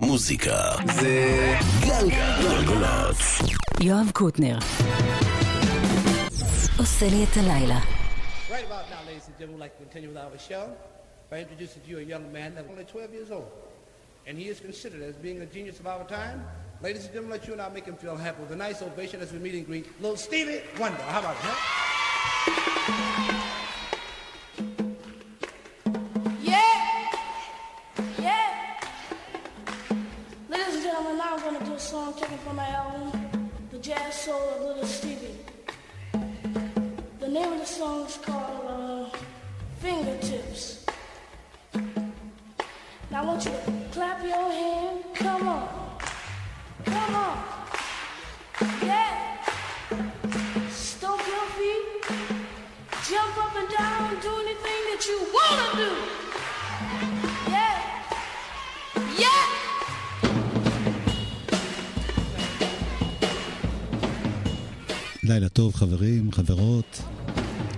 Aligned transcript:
מוזיקה 0.00 0.56
זה 0.94 1.54
גלגלצ. 1.80 3.42
יואב 3.80 4.10
קוטנר 4.12 4.58
עושה 6.78 7.06
לי 7.10 7.24
את 7.24 7.36
הלילה. 7.36 7.78
Right 8.50 8.64
about 8.70 8.86
now, 8.90 9.02
ladies 9.08 9.26
and 9.28 9.36
gentlemen, 9.38 9.58
we'd 9.58 9.64
like 9.66 9.74
to 9.78 9.82
continue 9.84 10.08
with 10.08 10.18
our 10.18 10.38
show 10.48 10.64
by 11.30 11.36
introducing 11.44 11.80
to 11.84 11.88
you 11.90 11.98
a 11.98 12.06
young 12.14 12.32
man 12.32 12.54
that's 12.54 12.68
only 12.70 12.84
12 12.84 13.12
years 13.12 13.30
old. 13.30 13.50
And 14.26 14.38
he 14.38 14.46
is 14.52 14.60
considered 14.60 15.02
as 15.02 15.16
being 15.16 15.38
a 15.46 15.46
genius 15.46 15.80
of 15.80 15.86
our 15.86 16.04
time. 16.18 16.38
Ladies 16.82 17.04
and 17.04 17.12
gentlemen, 17.14 17.32
let 17.38 17.46
you 17.46 17.52
and 17.56 17.62
I 17.62 17.68
make 17.68 17.86
him 17.90 17.96
feel 17.96 18.16
happy 18.16 18.40
with 18.42 18.52
a 18.52 18.60
nice 18.66 18.80
ovation 18.82 19.18
as 19.24 19.32
we 19.32 19.38
meet 19.38 19.54
and 19.54 19.66
greet 19.66 19.86
little 20.02 20.16
Stevie 20.16 20.60
Wonder. 20.80 21.02
How 21.14 21.20
about 21.20 21.36
it, 21.40 21.48
Song 31.89 32.13
taken 32.13 32.37
from 32.37 32.55
my 32.55 32.69
album, 32.69 33.49
The 33.71 33.79
Jazz 33.79 34.13
Soul 34.13 34.39
of 34.49 34.61
Little 34.61 34.85
Stevie. 34.85 35.39
The 37.19 37.27
name 37.27 37.53
of 37.53 37.59
the 37.61 37.65
song 37.65 38.05
is 38.05 38.17
called 38.17 39.09
uh, 39.13 39.17
Fingertips. 39.79 40.85
Now 43.09 43.23
I 43.23 43.25
want 43.25 43.43
you 43.43 43.49
to 43.49 43.73
clap 43.91 44.21
your 44.21 44.51
hand. 44.51 45.03
Come 45.15 45.47
on. 45.47 45.97
Come 46.85 47.15
on. 47.15 47.37
Yeah! 48.83 49.28
לילה 65.29 65.49
טוב 65.49 65.75
חברים, 65.75 66.31
חברות, 66.31 67.01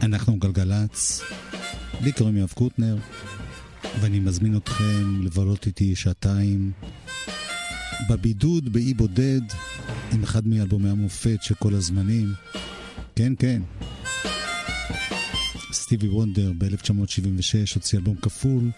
אנחנו 0.02 0.40
גלגלצ, 0.40 1.22
לי 2.02 2.12
קוראים 2.12 2.38
יואב 2.38 2.52
קוטנר, 2.56 2.98
ואני 4.02 4.20
מזמין 4.20 4.58
אתכם 4.58 5.24
לבלות 5.24 5.66
איתי 5.66 5.96
שעתיים 5.96 6.72
בבידוד, 8.10 8.74
באי 8.74 8.94
בודד, 8.94 9.42
עם 10.12 10.24
אחד 10.24 10.48
מאלבומי 10.48 10.90
המופת 10.90 11.38
של 11.42 11.56
כל 11.56 11.74
הזמנים. 11.74 12.34
כן, 13.16 13.34
כן. 13.40 13.62
סטיבי 15.72 16.10
וונדר 16.10 16.52
ב-1976 16.58 17.76
הוציא 17.76 17.98
אלבום 18.00 18.16
כפול 18.16 18.72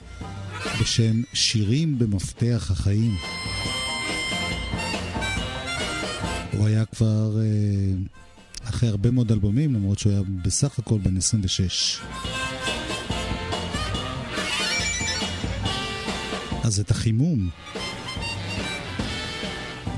בשם 0.81 1.21
שירים 1.33 1.99
במפתח 1.99 2.67
החיים. 2.71 3.15
הוא 6.57 6.67
היה 6.67 6.85
כבר 6.85 7.37
אה, 7.41 8.22
אחרי 8.63 8.89
הרבה 8.89 9.11
מאוד 9.11 9.31
אלבומים, 9.31 9.73
למרות 9.73 9.99
שהוא 9.99 10.11
היה 10.11 10.21
בסך 10.43 10.79
הכל 10.79 10.97
בן 10.99 11.17
26. 11.17 12.01
אז 16.63 16.79
את 16.79 16.91
החימום, 16.91 17.49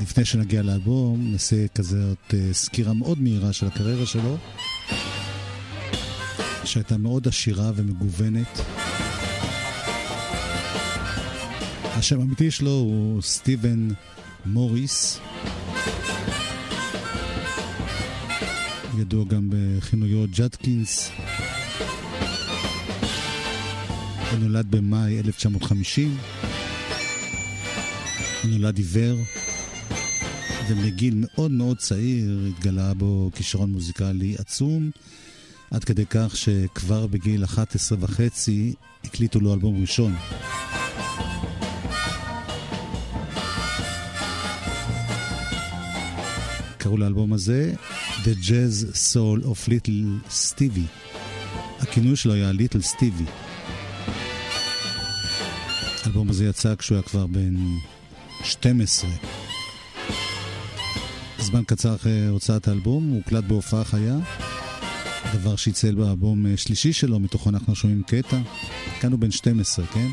לפני 0.02 0.26
שנגיע 0.26 0.62
לאלבום, 0.62 1.32
נעשה 1.32 1.68
כזאת 1.68 2.34
אה, 2.34 2.54
סקירה 2.54 2.94
מאוד 2.94 3.22
מהירה 3.22 3.54
של 3.54 3.68
הקריירה 3.68 4.06
שלו, 4.06 4.38
שהייתה 6.64 6.98
מאוד 6.98 7.28
עשירה 7.28 7.72
ומגוונת. 7.76 8.62
השם 11.84 12.20
האמיתי 12.20 12.52
שלו 12.52 12.72
הוא 12.72 13.22
סטיבן 13.22 13.88
מוריס. 14.46 15.20
ידוע 19.00 19.26
גם 19.26 19.50
בכינויו 19.50 20.26
ג'אטקינס. 20.38 21.12
הוא 24.32 24.40
נולד 24.40 24.72
במאי 24.72 25.20
1950. 25.20 26.18
הוא 28.44 28.52
נולד 28.52 28.78
עיוור, 28.78 29.18
ומגיל 30.70 31.14
מאוד 31.18 31.52
מאוד 31.52 31.78
צעיר 31.78 32.48
התגלה 32.50 32.94
בו 32.94 33.32
כישרון 33.36 33.72
מוזיקלי 33.72 34.36
עצום, 34.38 34.92
עד 35.72 35.84
כדי 35.84 36.06
כך 36.10 36.36
שכבר 36.36 37.08
בגיל 37.08 37.44
11 37.44 37.98
וחצי 38.02 38.74
הקליטו 39.04 39.40
לו 39.40 39.54
אלבום 39.54 39.82
ראשון. 39.82 40.16
קראו 46.78 46.98
לאלבום 46.98 47.34
הזה 47.34 47.74
The 48.26 48.36
Jazz 48.42 48.86
Soul 49.14 49.46
of 49.46 49.70
Little 49.70 50.30
Stevie. 50.30 51.10
הכינוי 51.80 52.16
שלו 52.16 52.34
היה 52.34 52.52
Little 52.52 52.96
Stevie. 52.96 53.30
האלבום 56.04 56.30
הזה 56.30 56.46
יצא 56.46 56.76
כשהוא 56.76 56.96
היה 56.96 57.04
כבר 57.04 57.28
בן 57.28 57.56
12. 58.44 59.10
זמן 61.40 61.64
קצר 61.64 61.96
אחרי 61.96 62.28
הוצאת 62.28 62.68
האלבום, 62.68 63.10
הוא 63.10 63.16
הוקלט 63.16 63.44
בהופעה 63.44 63.84
חיה, 63.84 64.18
דבר 65.34 65.56
שיצא 65.56 65.96
באלבום 65.96 66.58
שלישי 66.58 66.94
שלו, 66.94 67.20
מתוכו 67.20 67.50
אנחנו 67.50 67.76
שומעים 67.76 68.04
קטע. 68.04 68.38
כאן 69.00 69.12
הוא 69.12 69.20
בן 69.20 69.32
12, 69.32 69.86
כן? 69.86 70.08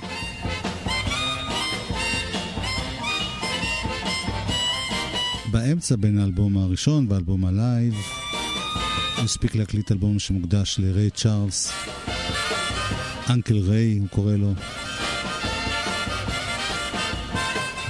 באמצע 5.52 5.96
בין 5.96 6.18
האלבום 6.18 6.56
הראשון 6.56 7.06
והאלבום 7.08 7.44
ה 7.44 7.53
live, 7.53 7.94
הוא 9.16 9.24
הספיק 9.24 9.54
להקליט 9.54 9.92
אלבום 9.92 10.18
שמוקדש 10.18 10.76
לריי 10.78 11.10
צ'ארלס, 11.10 11.72
Uncle 13.30 13.58
Ray 13.58 13.98
הוא 13.98 14.08
קורא 14.08 14.32
לו. 14.32 14.54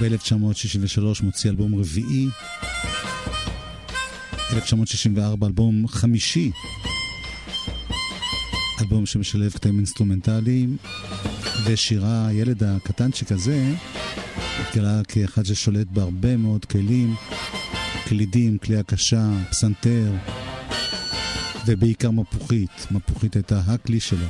ב-1963 0.00 1.22
מוציא 1.22 1.50
אלבום 1.50 1.74
רביעי, 1.74 2.28
1964 4.52 5.46
אלבום 5.46 5.88
חמישי, 5.88 6.50
אלבום 8.80 9.06
שמשלב 9.06 9.52
קטעים 9.52 9.76
אינסטרומנטליים, 9.76 10.76
ושירה, 11.66 12.26
הילד 12.26 12.62
הקטנצ'יק 12.64 13.32
הזה, 13.32 13.74
התגלה 14.68 15.00
כאחד 15.08 15.44
ששולט 15.44 15.86
בהרבה 15.86 16.36
מאוד 16.36 16.64
כלים, 16.64 17.14
קלידים, 18.04 18.58
כלי 18.58 18.76
הקשה, 18.76 19.26
פסנתר, 19.50 20.12
ובעיקר 21.66 22.10
מפוחית. 22.10 22.86
מפוחית 22.90 23.36
הייתה 23.36 23.60
הכלי 23.66 24.00
שלו. 24.00 24.26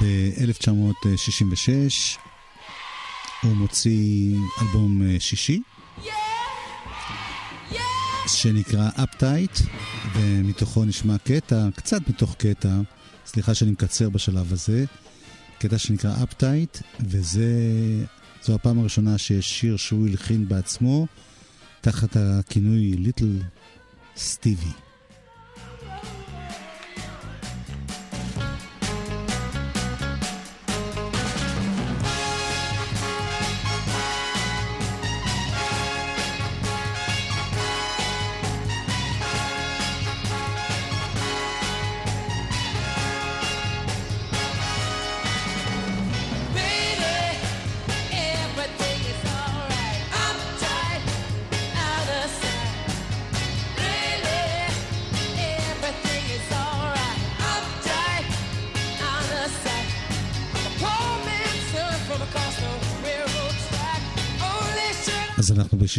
ב-1966 0.00 2.18
הוא 3.42 3.56
מוציא 3.56 4.36
אלבום 4.62 5.02
אה, 5.02 5.16
שישי, 5.20 5.60
שנקרא 8.26 8.88
אפטייט, 9.04 9.58
ומתוכו 10.14 10.84
נשמע 10.84 11.18
קטע, 11.18 11.68
קצת 11.76 12.08
מתוך 12.08 12.34
קטע, 12.34 12.76
סליחה 13.26 13.54
שאני 13.54 13.70
מקצר 13.70 14.10
בשלב 14.10 14.52
הזה, 14.52 14.84
קטע 15.58 15.78
שנקרא 15.78 16.22
אפטייט, 16.22 16.78
וזו 17.00 17.42
הפעם 18.54 18.78
הראשונה 18.78 19.18
שיש 19.18 19.60
שיר 19.60 19.76
שהוא 19.76 20.08
הלחין 20.08 20.48
בעצמו, 20.48 21.06
תחת 21.80 22.16
הכינוי 22.16 22.92
ליטל 22.92 23.38
סטיבי. 24.16 24.85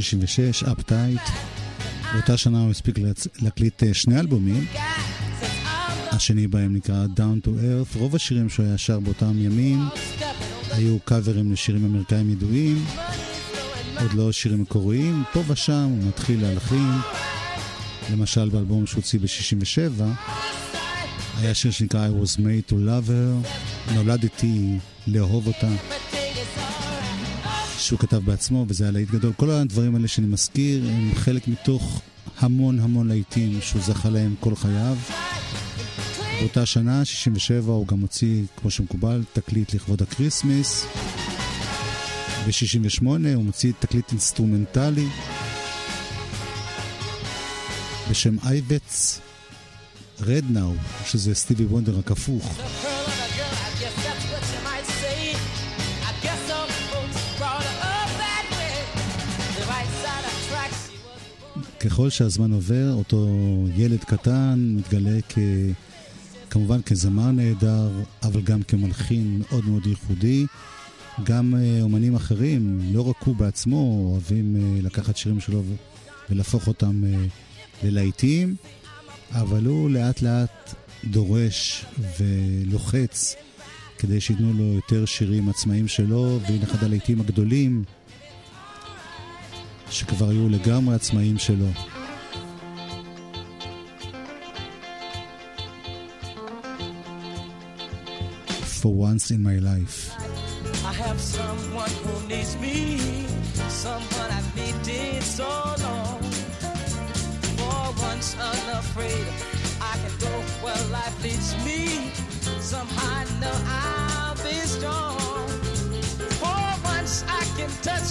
66, 0.10 0.64
אפטייט. 0.64 1.22
באותה 2.14 2.38
שנה 2.38 2.62
הוא 2.62 2.72
הספיק 2.72 2.96
להקליט 3.42 3.84
אה, 3.84 3.94
שני 3.94 4.20
אלבומים. 4.20 4.68
השני 6.12 6.48
בהם 6.48 6.76
נקרא 6.76 7.06
Down 7.16 7.48
to 7.48 7.50
Earth. 7.50 7.98
רוב 7.98 8.16
השירים 8.16 8.50
שהוא 8.50 8.66
היה 8.66 8.78
שר 8.78 9.00
באותם 9.00 9.42
ימים 9.42 9.80
היו 10.72 11.00
קאברים 11.00 11.52
לשירים 11.52 11.86
אמריקאים 11.86 12.30
ידועים, 12.30 12.86
עוד 14.02 14.14
לא 14.14 14.32
שירים 14.32 14.62
מקוריים. 14.62 15.24
פה 15.34 15.44
ושם 15.48 15.88
הוא 15.90 16.08
מתחיל 16.08 16.42
להלחין. 16.42 16.92
למשל 18.12 18.50
באלבום 18.50 18.86
שהוציא 18.86 19.20
ב-67, 19.20 20.04
היה 21.38 21.54
שיר 21.54 21.72
שנקרא 21.72 22.08
I 22.08 22.24
was 22.24 22.38
made 22.38 22.72
to 22.72 22.74
love 22.74 23.10
her, 23.10 23.48
נולדתי 23.94 24.78
לאהוב 25.08 25.48
אותה. 25.48 25.97
שהוא 27.88 28.00
כתב 28.00 28.18
בעצמו, 28.18 28.66
וזה 28.68 28.84
היה 28.84 28.92
להיט 28.92 29.12
גדול. 29.12 29.34
כל 29.38 29.50
הדברים 29.50 29.96
האלה 29.96 30.08
שאני 30.08 30.28
מזכיר 30.28 30.90
הם 30.90 31.12
חלק 31.16 31.48
מתוך 31.48 32.02
המון 32.40 32.80
המון 32.80 33.08
להיטים 33.08 33.62
שהוא 33.62 33.82
זכה 33.82 34.10
להם 34.10 34.36
כל 34.40 34.56
חייו. 34.56 34.98
באותה 36.40 36.66
שנה, 36.66 37.06
67, 37.06 37.72
הוא 37.72 37.88
גם 37.88 38.00
הוציא, 38.00 38.44
כמו 38.58 38.72
שמקובל, 38.72 39.24
תקליט 39.34 39.74
לכבוד 39.74 40.02
הקריסמס. 40.02 40.86
ב-68 42.48 43.06
הוא 43.36 43.44
מוציא 43.44 43.74
תקליט 43.80 44.12
אינסטרומנטלי 44.12 45.08
בשם 48.10 48.36
Eivets 48.46 49.20
Rednow, 50.22 50.74
שזה 51.06 51.36
סטיבי 51.36 51.66
וונדר 51.66 52.00
הפוך. 52.00 52.58
ככל 61.90 62.10
שהזמן 62.10 62.52
עובר, 62.52 62.94
אותו 62.94 63.28
ילד 63.76 64.04
קטן 64.04 64.76
מתגלה 64.78 65.20
כ... 65.30 65.38
כמובן 66.50 66.82
כזמר 66.82 67.32
נהדר, 67.32 67.90
אבל 68.24 68.42
גם 68.42 68.64
כמלחין 68.64 69.42
מאוד 69.42 69.66
מאוד 69.66 69.88
ייחודי. 69.88 70.46
גם 71.24 71.56
אה, 71.56 71.82
אומנים 71.82 72.16
אחרים, 72.16 72.80
לא 72.92 73.10
רק 73.10 73.16
הוא 73.24 73.36
בעצמו, 73.36 74.10
אוהבים 74.12 74.56
אה, 74.56 74.82
לקחת 74.82 75.18
שירים 75.18 75.40
שלו 75.40 75.64
ולהפוך 76.30 76.68
אותם 76.68 77.04
אה, 77.06 77.26
ללהיטים, 77.84 78.56
אבל 79.32 79.66
הוא 79.66 79.90
לאט 79.90 80.22
לאט 80.22 80.74
דורש 81.06 81.86
ולוחץ 82.20 83.36
כדי 83.98 84.22
שייתנו 84.22 84.54
לו 84.54 84.64
יותר 84.64 85.06
שירים 85.06 85.50
עצמאיים 85.50 85.88
שלו, 85.88 86.40
והנה 86.48 86.64
אחד 86.64 86.84
הלהיטים 86.84 87.22
הגדולים 87.22 87.84
שכבר 89.91 90.29
היו 90.29 90.49
לגמרי 90.49 90.95
עצמאיים 90.95 91.39
שלו. 91.39 91.67
For 98.83 98.93
once 99.11 99.31
in 99.31 99.41
my 99.51 99.59
life. 99.71 99.99
I 100.91 100.93
have 101.05 101.21
someone 101.21 101.95
who 102.03 102.15
needs 102.33 102.53
me, 102.65 102.77
someone 103.85 104.31
I've 104.39 104.51
needed 104.61 105.23
so 105.39 105.51
long. 105.87 106.21
For 107.59 107.83
once 108.09 108.29
unafraid, 108.51 109.27
I 109.91 109.95
can 110.03 110.15
go 110.27 110.35
where 110.63 110.83
life 110.99 111.17
leads 111.23 111.51
me. 111.67 111.81
Somehow 112.61 113.19
I 113.19 113.25
know 113.41 113.57
I'll 113.81 114.35
be 114.47 114.57
strong. 114.75 115.16
Can 117.58 117.70
touch 117.82 118.10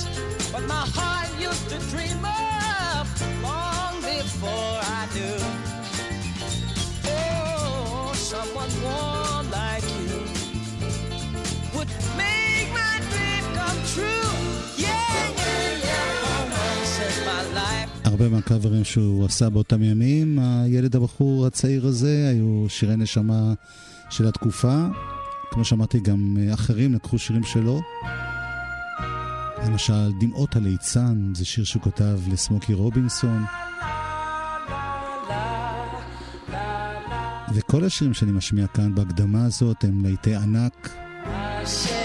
what 0.53 0.65
my 0.75 0.85
heart 0.97 1.31
used 1.49 1.67
to 1.73 1.79
dream 1.93 2.21
of 2.25 3.05
long 3.47 3.95
before 4.13 4.77
I 4.99 5.03
knew. 5.15 5.39
Oh, 7.15 8.13
someone 8.33 8.73
warm 8.87 9.47
like 9.61 9.87
you 9.99 10.19
would 11.75 11.93
make 12.23 12.69
my 12.81 12.95
dream 13.11 13.45
come 13.59 13.81
true. 13.95 14.27
הרבה 18.05 18.29
מהקאברים 18.29 18.85
שהוא 18.85 19.25
עשה 19.25 19.51
באותם 19.51 19.83
ימים, 19.83 20.39
הילד 20.39 20.97
הבחור 20.97 21.47
הצעיר 21.47 21.87
הזה, 21.87 22.29
היו 22.31 22.67
שירי 22.69 22.97
נשמה 22.97 23.53
של 24.11 24.29
התקופה. 24.29 24.87
כמו 25.51 25.65
שאמרתי, 25.65 26.01
גם 26.01 26.37
אה, 26.41 26.55
אחרים 26.55 26.95
לקחו 26.95 27.19
שירים 27.19 27.45
שלו. 27.45 27.81
למשל, 29.67 30.13
דמעות 30.21 30.57
הליצן, 30.57 31.33
זה 31.35 31.45
שיר 31.45 31.65
שהוא 31.65 31.83
כתב 31.83 32.19
לסמוקי 32.33 32.75
רובינסון. 32.75 33.45
וכל 37.55 37.85
השירים 37.85 38.15
שאני 38.15 38.33
משמיע 38.33 38.67
כאן 38.67 38.95
בהקדמה 38.95 39.45
הזאת 39.45 39.85
הם 39.85 40.05
להיטי 40.05 40.35
ענק. 40.35 40.89
Sherry, 41.65 41.96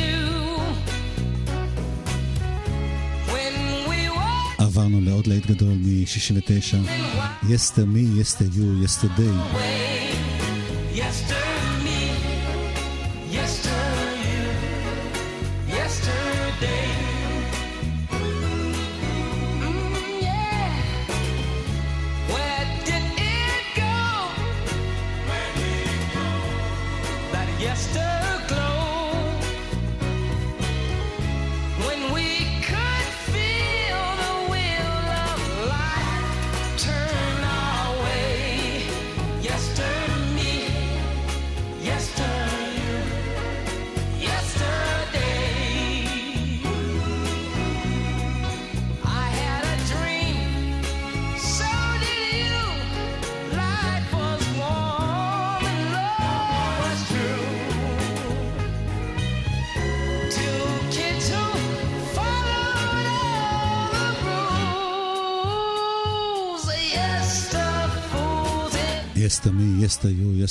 knew 0.00 0.30
when 3.32 3.54
we 3.88 4.00
were 4.16 4.54
עברנו 4.58 5.00
לעוד 5.00 5.26
להיט 5.26 5.46
גדול 5.46 5.68
מ-69, 5.74 6.74
Yester 7.50 7.86
me, 7.94 8.18
Yester 8.18 8.48
you, 8.56 8.84
Yesterday. 8.84 9.34
away? 9.54 9.87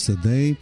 Yesterday. 0.07 0.55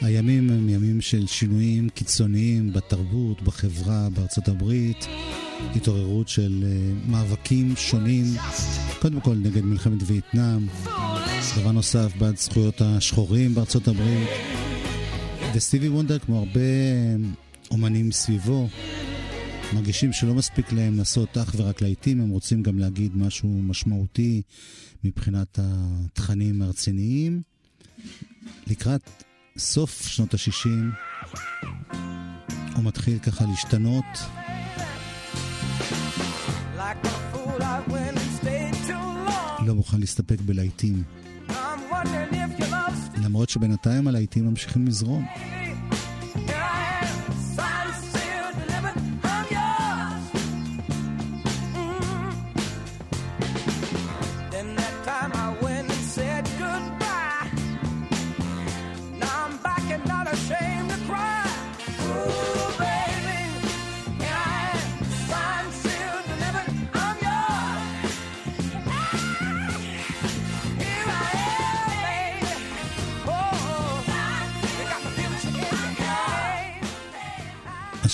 הימים 0.00 0.50
הם 0.50 0.68
ימים 0.68 1.00
של 1.00 1.26
שינויים 1.26 1.88
קיצוניים 1.88 2.72
בתרבות, 2.72 3.42
בחברה, 3.42 4.08
בארצות 4.10 4.48
הברית, 4.48 5.06
התעוררות 5.76 6.28
של 6.28 6.64
uh, 6.64 7.10
מאבקים 7.10 7.76
שונים, 7.76 8.24
קודם 9.00 9.20
כל 9.20 9.34
נגד 9.34 9.64
מלחמת 9.64 9.98
וייטנאם, 10.06 10.66
דבר 11.60 11.72
נוסף 11.72 12.12
בעד 12.18 12.36
זכויות 12.36 12.80
השחורים 12.80 13.54
בארצות 13.54 13.88
הברית, 13.88 14.28
וסטיבי 15.54 15.88
וונדר, 15.88 16.18
כמו 16.18 16.38
הרבה 16.38 16.60
אה, 16.60 17.16
אומנים 17.70 18.12
סביבו, 18.12 18.68
מרגישים 19.74 20.12
שלא 20.12 20.34
מספיק 20.34 20.72
להם 20.72 20.96
לעשות 20.98 21.38
אך 21.38 21.54
ורק 21.56 21.82
להיטים, 21.82 22.20
הם 22.20 22.28
רוצים 22.28 22.62
גם 22.62 22.78
להגיד 22.78 23.16
משהו 23.16 23.48
משמעותי 23.48 24.42
מבחינת 25.04 25.58
התכנים 25.62 26.62
הרציניים. 26.62 27.53
לקראת 28.66 29.10
סוף 29.58 30.02
שנות 30.06 30.34
ה-60 30.34 30.68
הוא 32.76 32.84
מתחיל 32.84 33.18
ככה 33.18 33.44
להשתנות. 33.44 34.04
Like. 36.78 37.14
לא 39.66 39.74
מוכן 39.74 40.00
להסתפק 40.00 40.40
בלהיטים. 40.40 41.02
למרות 43.22 43.48
שבינתיים 43.48 44.08
הלהיטים 44.08 44.46
ממשיכים 44.46 44.86
לזרום. 44.86 45.26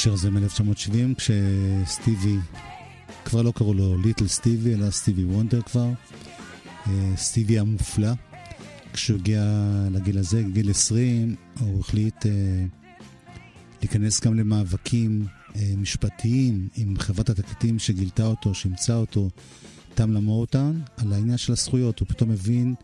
השיר 0.00 0.12
הזה 0.12 0.30
מ-1970, 0.30 1.14
כשסטיבי, 1.16 2.36
כבר 3.24 3.42
לא 3.42 3.52
קראו 3.56 3.74
לו 3.74 3.98
ליטל 3.98 4.28
סטיבי, 4.28 4.74
אלא 4.74 4.90
סטיבי 4.90 5.24
וונדר 5.24 5.62
כבר. 5.62 5.88
אה, 6.86 7.12
סטיבי 7.16 7.58
המופלא. 7.58 8.12
כשהוא 8.92 9.18
הגיע 9.18 9.44
לגיל 9.90 10.18
הזה, 10.18 10.42
גיל 10.52 10.70
20, 10.70 11.34
הוא 11.58 11.80
החליט 11.80 12.26
אה, 12.26 12.30
להיכנס 13.80 14.20
גם 14.20 14.34
למאבקים 14.34 15.26
אה, 15.56 15.72
משפטיים 15.76 16.68
עם 16.76 16.98
חברת 16.98 17.30
התקליטים 17.30 17.78
שגילתה 17.78 18.26
אותו, 18.26 18.54
שאימצה 18.54 18.96
אותו, 18.96 19.30
תמלה 19.94 20.20
מורטן, 20.20 20.80
על 20.96 21.12
העניין 21.12 21.38
של 21.38 21.52
הזכויות. 21.52 22.00
הוא 22.00 22.08
פתאום 22.08 22.30
הבין 22.30 22.74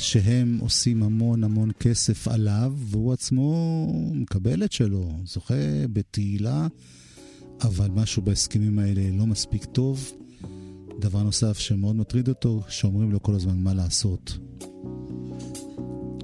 שהם 0.00 0.58
עושים 0.60 1.02
המון 1.02 1.44
המון 1.44 1.70
כסף 1.80 2.28
עליו, 2.28 2.72
והוא 2.76 3.12
עצמו 3.12 3.86
מקבל 4.14 4.64
את 4.64 4.72
שלו, 4.72 5.12
זוכה 5.24 5.54
בתהילה, 5.92 6.66
אבל 7.62 7.88
משהו 7.88 8.22
בהסכמים 8.22 8.78
האלה 8.78 9.02
לא 9.18 9.26
מספיק 9.26 9.64
טוב. 9.64 10.12
דבר 11.00 11.22
נוסף 11.22 11.58
שמאוד 11.58 11.96
מטריד 11.96 12.28
אותו, 12.28 12.62
שאומרים 12.68 13.10
לו 13.10 13.22
כל 13.22 13.34
הזמן 13.34 13.58
מה 13.58 13.74
לעשות. 13.74 14.38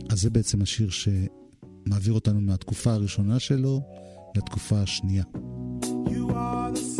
אז 0.08 0.20
זה 0.20 0.30
בעצם 0.30 0.62
השיר 0.62 0.88
שמעביר 0.90 2.12
אותנו 2.12 2.40
מהתקופה 2.40 2.92
הראשונה 2.92 3.38
שלו 3.38 3.82
לתקופה 4.36 4.80
השנייה. 4.80 5.24
You 5.82 6.30
are 6.30 6.70
the 6.74 6.95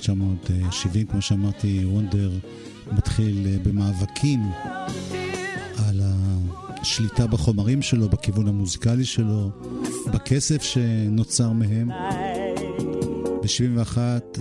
ב-1970, 0.00 1.10
כמו 1.10 1.22
שאמרתי, 1.22 1.84
וונדר 1.84 2.30
מתחיל 2.92 3.46
אה, 3.46 3.56
במאבקים 3.62 4.40
על 5.88 6.00
השליטה 6.02 7.26
בחומרים 7.26 7.82
שלו, 7.82 8.08
בכיוון 8.08 8.48
המוזיקלי 8.48 9.04
שלו, 9.04 9.50
בכסף 10.12 10.62
שנוצר 10.62 11.52
מהם. 11.52 11.88
ב-71 13.42 13.98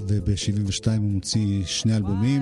וב-72 0.07 0.87
הוא 0.87 1.11
מוציא 1.11 1.65
שני 1.65 1.95
אלבומים. 1.95 2.41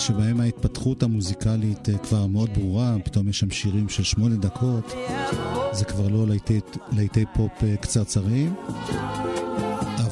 שבהם 0.00 0.40
ההתפתחות 0.40 1.02
המוזיקלית 1.02 1.88
אה, 1.88 1.98
כבר 1.98 2.26
מאוד 2.26 2.50
ברורה, 2.54 2.96
פתאום 3.04 3.28
יש 3.28 3.38
שם 3.38 3.50
שירים 3.50 3.88
של 3.88 4.02
שמונה 4.02 4.36
דקות, 4.36 4.92
זה 5.72 5.84
כבר 5.84 6.08
לא 6.08 6.26
להיטי 6.92 7.24
פופ 7.34 7.52
אה, 7.62 7.76
קצרצרים, 7.76 8.54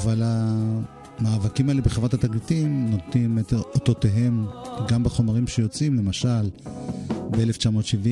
אבל 0.03 0.23
המאבקים 0.25 1.69
האלה 1.69 1.83
בחברת 1.83 2.15
התקליטים 2.15 2.91
נותנים 2.91 3.39
את 3.39 3.53
אותותיהם 3.53 4.47
גם 4.89 5.05
בחומרים 5.05 5.47
שיוצאים, 5.47 5.95
למשל, 5.95 6.51
ב-1970, 7.31 8.07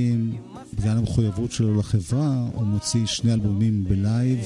בגלל 0.75 0.99
המחויבות 0.99 1.53
שלו 1.53 1.79
לחברה, 1.79 2.47
הוא 2.55 2.67
מוציא 2.67 3.07
שני 3.07 3.33
אלבומים 3.33 3.85
ב 3.85 3.94
live, 3.94 4.39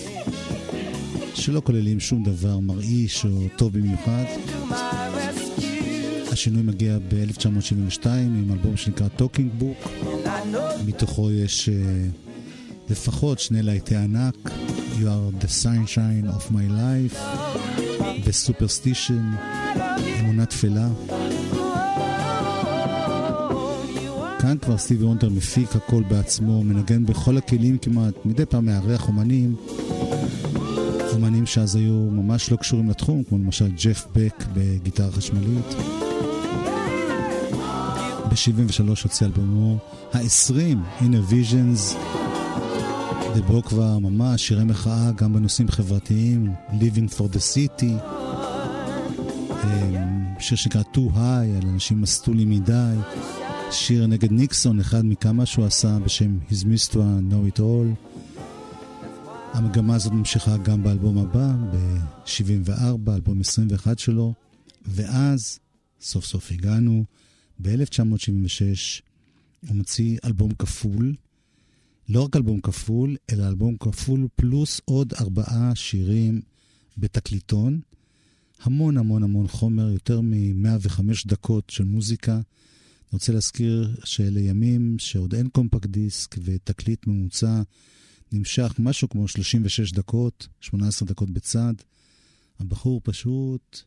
שלא 1.35 1.61
כוללים 1.65 2.01
שום 2.01 2.25
דבר 2.25 2.59
מרעיש 2.59 3.25
או 3.25 3.49
טוב 3.57 3.73
במיוחד. 3.73 4.25
השינוי 6.33 6.63
מגיע 6.63 6.99
ב-1972 6.99 8.07
עם 8.07 8.53
אלבום 8.53 8.77
שנקרא 8.77 9.07
Talking 9.19 9.63
Book, 9.63 9.89
מתוכו 10.87 11.31
יש 11.31 11.69
uh, 11.69 12.91
לפחות 12.91 13.39
שני 13.39 13.63
להיטי 13.63 13.97
ענק, 13.97 14.51
You 15.01 15.09
are 15.09 15.33
the 15.45 15.49
sunshine 15.49 16.27
of 16.37 16.51
my 16.53 16.67
life 16.69 17.17
ו-Superstition, 18.25 19.37
אמונה 20.21 20.47
תפלה. 20.47 20.89
כאן 24.39 24.57
כבר 24.63 24.79
סטיבי 24.79 25.05
וונדר 25.05 25.29
מפיק 25.29 25.77
הכל 25.77 26.03
בעצמו, 26.09 26.65
מנגן 26.65 27.07
בכל 27.07 27.39
הכלים 27.39 27.79
כמעט, 27.79 28.15
מדי 28.25 28.47
פעם 28.47 28.67
מארח 28.67 29.09
אומנים, 29.09 29.57
אומנים 31.13 31.47
שאז 31.47 31.77
היו 31.77 31.95
ממש 31.95 32.53
לא 32.53 32.57
קשורים 32.57 32.91
לתחום, 32.91 33.23
כמו 33.25 33.39
למשל 33.39 33.71
ג'ף 33.85 34.07
בק 34.15 34.45
בגיטרה 34.55 35.13
חשמלית. 35.13 35.75
ב-73 38.29 39.03
הוציא 39.03 39.27
אלבומו 39.27 39.79
ה-20, 40.13 40.77
Inner 41.01 41.33
Visions, 41.33 41.97
ובו 43.37 43.63
כבר 43.63 43.99
ממש 43.99 44.49
שירי 44.49 44.65
מחאה 44.65 45.11
גם 45.17 45.33
בנושאים 45.33 45.69
חברתיים, 45.69 46.53
Living 46.71 47.15
for 47.19 47.35
the 47.35 47.39
City, 47.55 47.85
אמ, 49.65 50.25
שיר 50.39 50.57
שנקרא 50.57 50.83
Too 50.95 51.15
High, 51.15 51.63
על 51.63 51.69
אנשים 51.69 52.01
מסטולים 52.01 52.51
מדי, 52.51 52.95
שיר 53.71 54.07
נגד 54.07 54.33
ניקסון, 54.33 54.81
אחד 54.81 55.05
מכמה 55.05 55.47
שהוא 55.47 55.65
עשה 55.65 55.99
בשם 55.99 56.39
His 56.51 56.65
Mister 56.65 56.97
Know 56.97 57.57
It 57.57 57.59
All. 57.59 58.09
המגמה 59.53 59.95
הזאת 59.95 60.13
ממשיכה 60.13 60.57
גם 60.57 60.83
באלבום 60.83 61.19
הבא, 61.19 61.53
ב-74, 61.73 63.15
אלבום 63.15 63.41
21 63.41 63.99
שלו, 63.99 64.35
ואז, 64.87 65.59
סוף 66.01 66.25
סוף 66.25 66.51
הגענו, 66.51 67.05
ב-1976 67.59 69.03
הוא 69.69 69.77
מוציא 69.77 70.19
אלבום 70.25 70.51
כפול, 70.55 71.15
לא 72.11 72.23
רק 72.23 72.37
אלבום 72.37 72.61
כפול, 72.61 73.17
אלא 73.31 73.49
אלבום 73.49 73.77
כפול 73.77 74.29
פלוס 74.37 74.81
עוד 74.85 75.13
ארבעה 75.21 75.75
שירים 75.75 76.41
בתקליטון. 76.99 77.81
המון 78.61 78.97
המון 78.97 79.23
המון 79.23 79.49
חומר, 79.49 79.91
יותר 79.91 80.21
מ-105 80.21 81.01
דקות 81.27 81.71
של 81.71 81.85
מוזיקה. 81.85 82.33
אני 82.33 82.43
רוצה 83.13 83.33
להזכיר 83.33 83.97
שאלה 84.05 84.41
ימים 84.41 84.99
שעוד 84.99 85.35
אין 85.35 85.49
קומפקט 85.49 85.87
דיסק 85.87 86.37
ותקליט 86.45 87.07
ממוצע 87.07 87.63
נמשך 88.33 88.75
משהו 88.79 89.09
כמו 89.09 89.29
36 89.29 89.93
דקות, 89.93 90.49
18 90.61 91.09
דקות 91.09 91.31
בצד. 91.31 91.75
הבחור 92.61 93.01
פשוט 93.05 93.81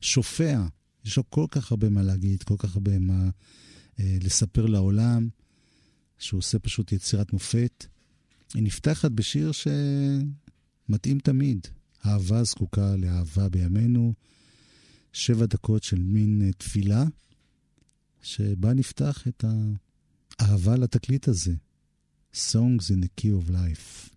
שופע, 0.00 0.62
יש 1.04 1.16
לו 1.16 1.30
כל 1.30 1.46
כך 1.50 1.70
הרבה 1.70 1.88
מה 1.88 2.02
להגיד, 2.02 2.42
כל 2.42 2.56
כך 2.58 2.74
הרבה 2.74 2.98
מה 2.98 3.30
אה, 4.00 4.16
לספר 4.20 4.66
לעולם, 4.66 5.28
שהוא 6.18 6.38
עושה 6.38 6.58
פשוט 6.58 6.92
יצירת 6.92 7.32
מופת. 7.32 7.86
היא 8.54 8.62
נפתחת 8.62 9.10
בשיר 9.10 9.52
שמתאים 9.52 11.18
תמיד. 11.18 11.66
אהבה 12.06 12.44
זקוקה 12.44 12.96
לאהבה 12.96 13.48
בימינו. 13.48 14.14
שבע 15.12 15.46
דקות 15.46 15.82
של 15.82 16.02
מין 16.02 16.42
אה, 16.42 16.52
תפילה, 16.52 17.04
שבה 18.22 18.74
נפתח 18.74 19.28
את 19.28 19.44
האהבה 20.38 20.76
לתקליט 20.76 21.28
הזה. 21.28 21.54
Songs 22.34 22.90
in 22.90 23.02
the 23.02 23.20
Key 23.20 23.28
of 23.28 23.50
Life. 23.50 24.12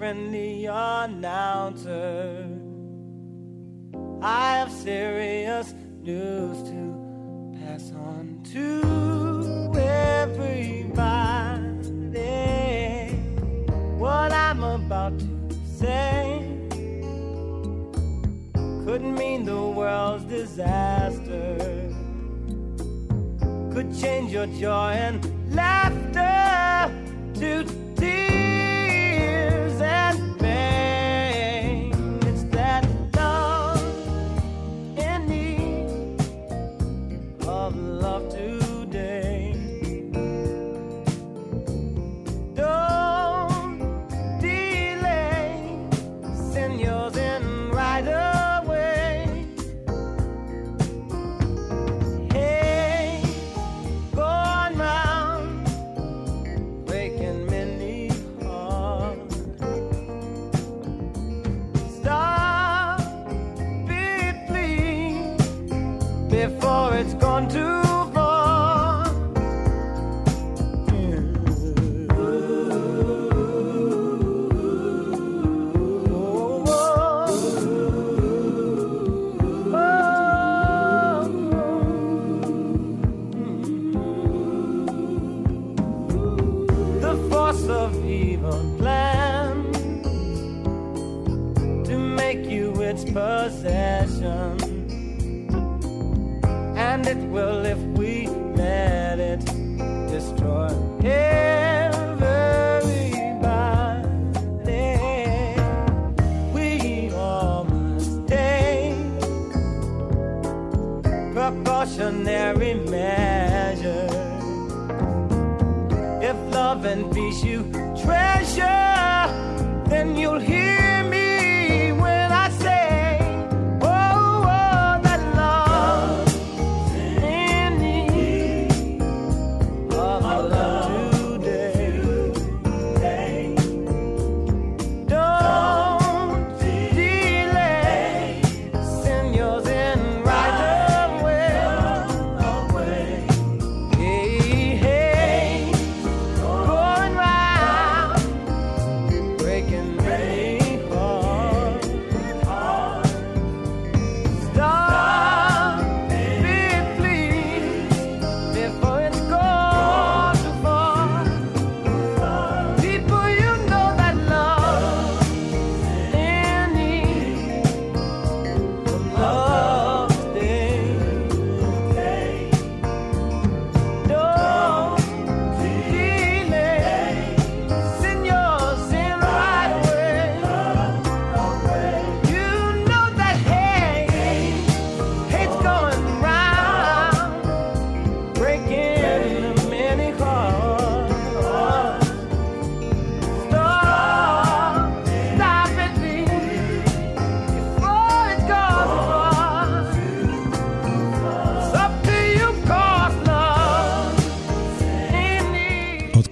Friendly 0.00 0.64
announcer. 0.64 2.48
I 4.22 4.56
have 4.56 4.72
serious 4.72 5.74
news 6.00 6.62
to 6.70 7.58
pass 7.60 7.92
on 7.92 8.40
to 8.54 9.70
everybody. 9.78 10.80
What 13.98 14.32
I'm 14.32 14.62
about 14.62 15.18
to 15.18 15.54
say 15.78 16.46
could 18.86 19.02
mean 19.02 19.44
the 19.44 19.60
world's 19.60 20.24
disaster 20.24 21.92
could 23.70 23.94
change 24.00 24.32
your 24.32 24.46
joy 24.46 24.92
and 24.92 25.29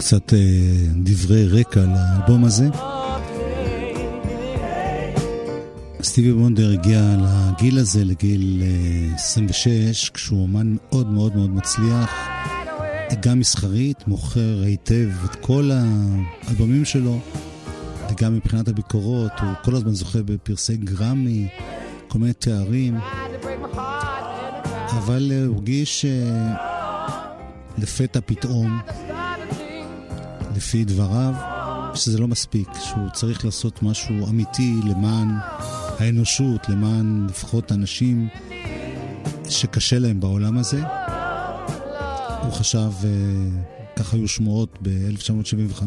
קצת 0.09 0.35
אה, 0.35 0.39
דברי 0.95 1.49
רקע 1.49 1.81
לאלבום 1.81 2.45
הזה. 2.45 2.69
סטיבי 6.03 6.33
וונדר 6.33 6.73
הגיע 6.73 7.17
לגיל 7.19 7.79
הזה, 7.79 8.05
לגיל 8.05 8.63
אה, 8.63 9.15
26, 9.15 10.11
כשהוא 10.11 10.43
אומן 10.43 10.77
מאוד 10.83 11.11
מאוד 11.11 11.37
מאוד 11.37 11.51
מצליח, 11.51 12.29
גם 13.23 13.39
מסחרית, 13.39 14.09
מוכר 14.09 14.63
היטב 14.65 15.09
את 15.25 15.35
כל 15.35 15.71
האלבומים 15.73 16.85
שלו, 16.85 17.19
וגם 18.11 18.35
מבחינת 18.37 18.69
הביקורות, 18.69 19.33
הוא 19.41 19.51
כל 19.65 19.75
הזמן 19.75 19.93
זוכה 19.93 20.23
בפרסי 20.25 20.77
גרמי, 20.77 21.49
כל 22.09 22.19
מיני 22.19 22.33
תארים, 22.33 22.97
אבל 24.91 25.33
אה, 25.33 25.45
הוא 25.45 25.57
הרגיש 25.57 26.05
אה, 26.05 26.55
לפתע 27.79 28.21
פתאום, 28.27 28.79
לפי 30.59 30.85
דבריו, 30.85 31.35
שזה 31.95 32.19
לא 32.19 32.29
מספיק, 32.29 32.69
שהוא 32.85 33.09
צריך 33.13 33.45
לעשות 33.45 33.83
משהו 33.83 34.29
אמיתי 34.29 34.75
למען 34.85 35.29
האנושות, 35.99 36.69
למען 36.69 37.27
לפחות 37.31 37.73
אנשים 37.73 38.29
שקשה 39.49 39.99
להם 39.99 40.21
בעולם 40.21 40.59
הזה. 40.59 40.83
הוא 42.43 42.53
חשב, 42.53 42.91
אה, 43.05 43.11
ככה 43.97 44.17
היו 44.17 44.29
שמועות 44.29 44.79
ב-1975, 44.83 45.83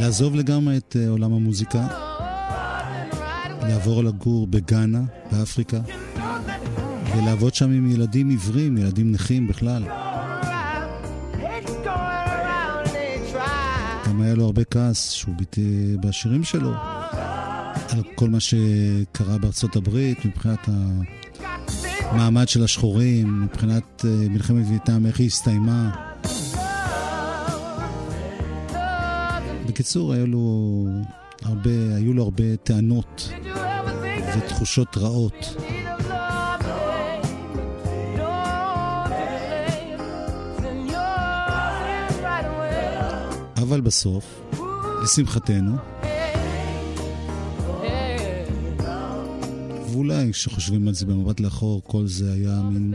לעזוב 0.00 0.34
לגמרי 0.34 0.76
את 0.76 0.96
אה, 1.00 1.08
עולם 1.08 1.32
המוזיקה, 1.32 1.86
לעבור 3.62 4.04
לגור 4.04 4.46
בגאנה, 4.46 5.00
באפריקה, 5.32 5.80
ולעבוד 7.16 7.54
שם 7.54 7.70
עם 7.70 7.90
ילדים 7.90 8.28
עיוורים, 8.28 8.78
ילדים 8.78 9.12
נכים 9.12 9.48
בכלל. 9.48 10.07
גם 14.08 14.20
היה 14.20 14.34
לו 14.34 14.44
הרבה 14.44 14.64
כעס 14.64 15.10
שהוא 15.10 15.34
ביטא 15.34 15.60
בשירים 16.00 16.44
שלו 16.44 16.72
על 17.88 18.02
כל 18.14 18.28
מה 18.28 18.40
שקרה 18.40 19.38
בארצות 19.38 19.76
הברית 19.76 20.24
מבחינת 20.24 20.68
המעמד 22.02 22.48
של 22.48 22.64
השחורים, 22.64 23.44
מבחינת 23.44 24.04
אה, 24.04 24.28
מלחמת 24.28 24.66
וייטנאם, 24.68 25.06
איך 25.06 25.20
היא 25.20 25.26
הסתיימה. 25.26 25.90
בקיצור, 29.66 30.12
היו 30.12 30.26
לו 30.26 30.86
הרבה, 31.42 31.96
היו 31.96 32.12
לו 32.12 32.22
הרבה 32.22 32.56
טענות 32.56 33.32
ותחושות 34.36 34.96
רעות. 34.96 35.56
אבל 43.68 43.80
בסוף, 43.80 44.40
לשמחתנו, 45.02 45.76
ואולי 49.92 50.32
כשחושבים 50.32 50.88
על 50.88 50.94
זה 50.94 51.06
במבט 51.06 51.40
לאחור, 51.40 51.82
כל 51.84 52.06
זה 52.06 52.32
היה 52.32 52.60
מין 52.62 52.94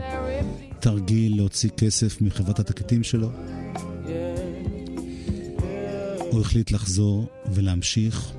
תרגיל 0.80 1.38
להוציא 1.38 1.70
כסף 1.70 2.22
מחברת 2.22 2.60
התקליטים 2.60 3.04
שלו. 3.04 3.30
הוא 6.32 6.42
החליט 6.42 6.72
לחזור 6.72 7.26
ולהמשיך, 7.54 8.32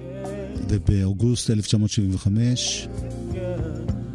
ובאוגוסט 0.68 1.50
1975 1.50 2.88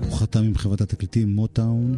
הוא 0.10 0.18
חתם 0.18 0.44
עם 0.44 0.56
חברת 0.56 0.82
התקליטים 0.82 1.36
מוטאון. 1.36 1.98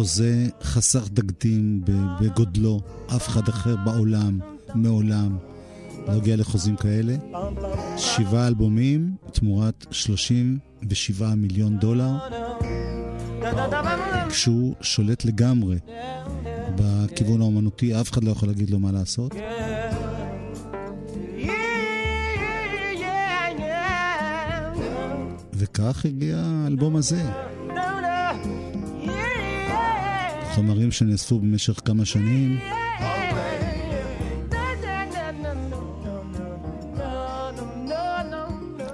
חוזה 0.00 0.46
חסר 0.62 1.00
תקדים 1.14 1.82
בגודלו, 2.20 2.80
אף 3.16 3.28
אחד 3.28 3.48
אחר 3.48 3.76
בעולם, 3.84 4.38
מעולם, 4.74 5.36
לא 6.06 6.12
הגיע 6.12 6.36
לחוזים 6.36 6.76
כאלה. 6.76 7.14
שבעה 7.96 8.46
אלבומים 8.46 9.14
תמורת 9.32 9.86
37 9.90 11.34
מיליון 11.34 11.78
דולר, 11.78 12.18
כשהוא 14.28 14.74
שולט 14.80 15.24
לגמרי 15.24 15.78
בכיוון 16.76 17.40
האומנותי, 17.40 18.00
אף 18.00 18.12
אחד 18.12 18.24
לא 18.24 18.30
יכול 18.30 18.48
להגיד 18.48 18.70
לו 18.70 18.78
מה 18.78 18.92
לעשות. 18.92 19.34
וכך 25.54 26.04
הגיע 26.04 26.36
האלבום 26.44 26.96
הזה. 26.96 27.22
חומרים 30.60 30.92
שנאספו 30.92 31.38
במשך 31.38 31.80
כמה 31.84 32.04
שנים. 32.04 32.58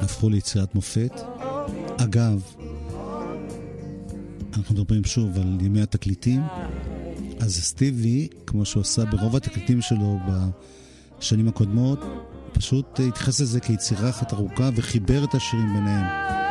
הפכו 0.00 0.28
ליצירת 0.28 0.74
מופת. 0.74 1.20
אגב, 1.96 2.42
אנחנו 4.56 4.74
מדברים 4.74 5.04
שוב 5.04 5.38
על 5.38 5.58
ימי 5.60 5.82
התקליטים, 5.82 6.42
אז 7.40 7.54
סטיבי, 7.62 8.28
כמו 8.46 8.64
שהוא 8.64 8.80
עשה 8.80 9.04
ברוב 9.04 9.36
התקליטים 9.36 9.80
שלו 9.80 10.18
בשנים 11.18 11.48
הקודמות, 11.48 12.00
פשוט 12.52 13.00
התייחס 13.00 13.40
לזה 13.40 13.60
כיצירה 13.60 14.08
אחת 14.10 14.32
ארוכה 14.32 14.70
וחיבר 14.76 15.24
את 15.24 15.34
השירים 15.34 15.66
ביניהם. 15.74 16.45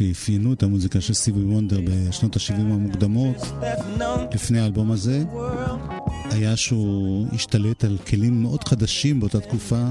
שאפיינו 0.00 0.52
את 0.52 0.62
המוזיקה 0.62 1.00
של 1.00 1.14
סטיבי 1.14 1.40
וונדר 1.40 1.80
בשנות 1.84 2.36
ה-70 2.36 2.54
המוקדמות, 2.54 3.36
לפני 4.34 4.60
האלבום 4.60 4.90
הזה, 4.90 5.24
היה 6.30 6.56
שהוא 6.56 7.26
השתלט 7.32 7.84
על 7.84 7.98
כלים 8.06 8.42
מאוד 8.42 8.64
חדשים 8.64 9.20
באותה 9.20 9.40
תקופה, 9.40 9.88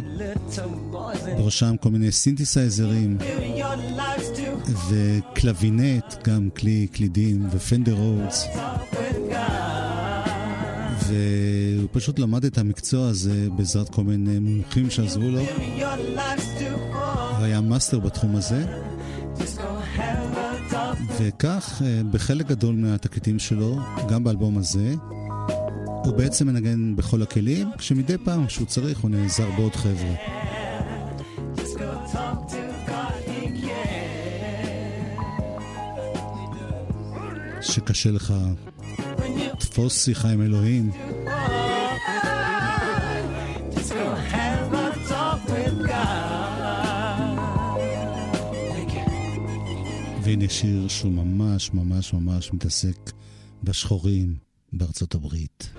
בראשם 1.38 1.76
כל 1.82 1.90
מיני 1.90 2.12
סינתסייזרים 2.12 3.18
וקלבינט, 4.90 6.28
גם 6.28 6.50
כלי 6.58 6.88
קלידים, 6.92 7.48
ו 7.52 7.58
Fender 7.58 7.94
Rhodes. 7.94 8.48
והוא 11.08 11.90
פשוט 11.92 12.20
למד 12.20 12.46
את 12.46 12.58
המקצוע 12.58 13.08
הזה 13.08 13.48
בעזרת 13.56 13.90
כל 13.90 14.04
מיני 14.04 14.40
מומחים 14.40 14.90
שעזרו 14.90 15.30
לו. 15.30 15.42
הוא 17.38 17.46
היה 17.46 17.62
מאסטר 17.62 18.00
בתחום 18.00 18.36
הזה. 18.36 18.89
וכך, 21.20 21.82
אה, 21.86 22.02
בחלק 22.12 22.48
גדול 22.48 22.76
מהתקליטים 22.76 23.40
שלו, 23.40 23.80
גם 24.10 24.24
באלבום 24.24 24.58
הזה, 24.58 24.94
הוא 26.04 26.14
בעצם 26.18 26.48
מנגן 26.48 26.96
בכל 26.96 27.22
הכלים, 27.22 27.72
כשמדי 27.78 28.18
פעם, 28.18 28.48
כשהוא 28.48 28.68
צריך, 28.68 29.00
הוא 29.00 29.10
נעזר 29.10 29.50
בעוד 29.58 29.76
חבר'ה. 29.76 30.16
כשקשה 37.62 38.12
לך 38.12 38.34
תפוס 39.60 40.06
שיחה 40.06 40.30
עם 40.30 40.42
אלוהים, 40.42 40.92
והנה 50.30 50.50
שיר 50.50 50.88
שהוא 50.88 51.12
ממש 51.12 51.74
ממש 51.74 52.14
ממש 52.14 52.54
מתעסק 52.54 53.12
בשחורים 53.64 54.36
בארצות 54.74 55.16
הברית. 55.16 55.70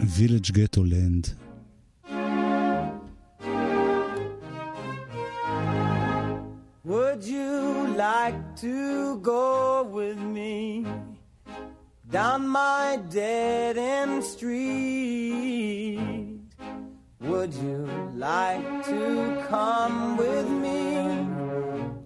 וילג' 0.00 0.50
גטו 0.50 0.84
לנד. 0.84 1.26
Like 8.08 8.42
to 8.64 8.78
go 9.32 9.46
with 9.96 10.20
me 10.36 10.56
down 12.16 12.40
my 12.60 12.86
dead 13.18 13.76
end 13.76 14.24
street? 14.32 16.07
Would 17.28 17.52
you 17.52 17.86
like 18.14 18.84
to 18.86 19.44
come 19.50 20.16
with 20.16 20.48
me 20.48 20.94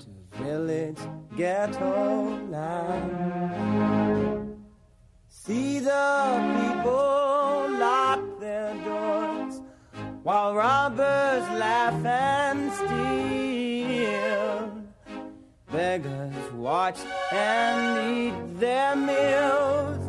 to 0.01 0.07
village 0.43 0.99
ghetto 1.37 2.45
land? 2.51 3.63
See 5.29 5.79
the 5.79 5.93
people 6.59 7.69
lock 7.79 8.21
their 8.41 8.75
doors 8.85 9.61
while 10.25 10.57
robbers 10.57 11.49
laugh 11.57 12.05
and 12.05 12.73
steal. 12.73 14.03
Beggars 15.71 16.53
watch 16.53 16.99
and 17.31 18.17
eat 18.19 18.35
their 18.59 18.97
meals 18.97 20.02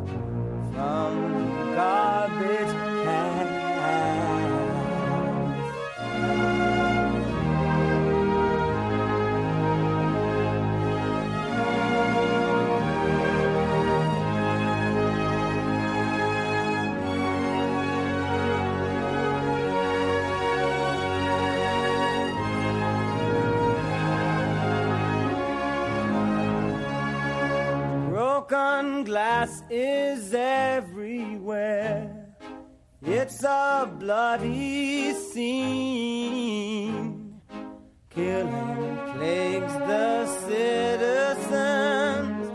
glass 29.14 29.62
is 29.70 30.34
everywhere. 30.34 32.10
It's 33.04 33.44
a 33.44 33.88
bloody 34.00 35.14
scene. 35.14 37.40
Killing 38.10 38.98
plagues 39.14 39.74
the 39.92 40.26
citizens 40.48 42.48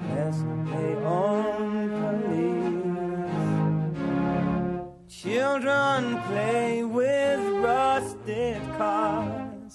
unless 0.00 0.38
they 0.70 0.94
own 1.04 1.90
police. 2.00 3.28
Children 5.22 6.00
play 6.28 6.82
with 6.82 7.40
rusted 7.68 8.62
cars. 8.78 9.72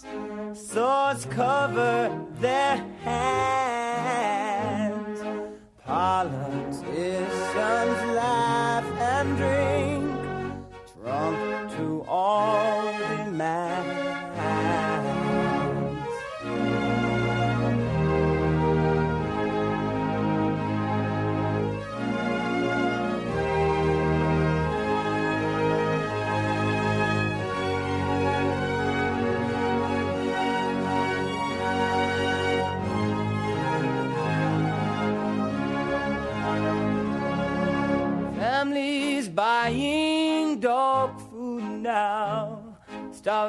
Swords 0.54 1.26
cover 1.26 2.10
their 2.40 2.78
hands. 3.04 3.89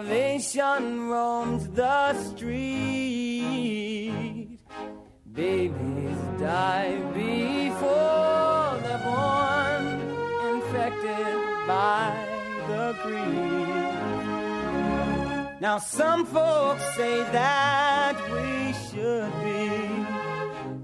Starvation 0.01 1.11
roams 1.11 1.69
the 1.69 2.15
street. 2.15 2.59
Babies 5.31 6.17
die 6.39 6.97
before 7.13 8.81
they're 8.83 9.05
born, 9.05 9.85
infected 10.55 11.37
by 11.67 12.17
the 12.67 12.97
greed. 13.03 13.99
Now, 15.61 15.77
some 15.77 16.25
folks 16.25 16.83
say 16.97 17.23
that 17.33 18.17
we 18.33 18.73
should 18.89 19.33
be 19.45 19.69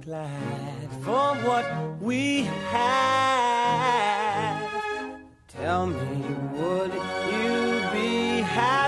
glad 0.05 0.91
for 1.01 1.35
what 1.47 1.65
we 2.03 2.43
have. 2.71 3.57
Tell 5.49 5.87
me, 5.87 6.23
would 6.53 6.93
you 6.93 7.81
be 7.95 8.43
happy? 8.43 8.86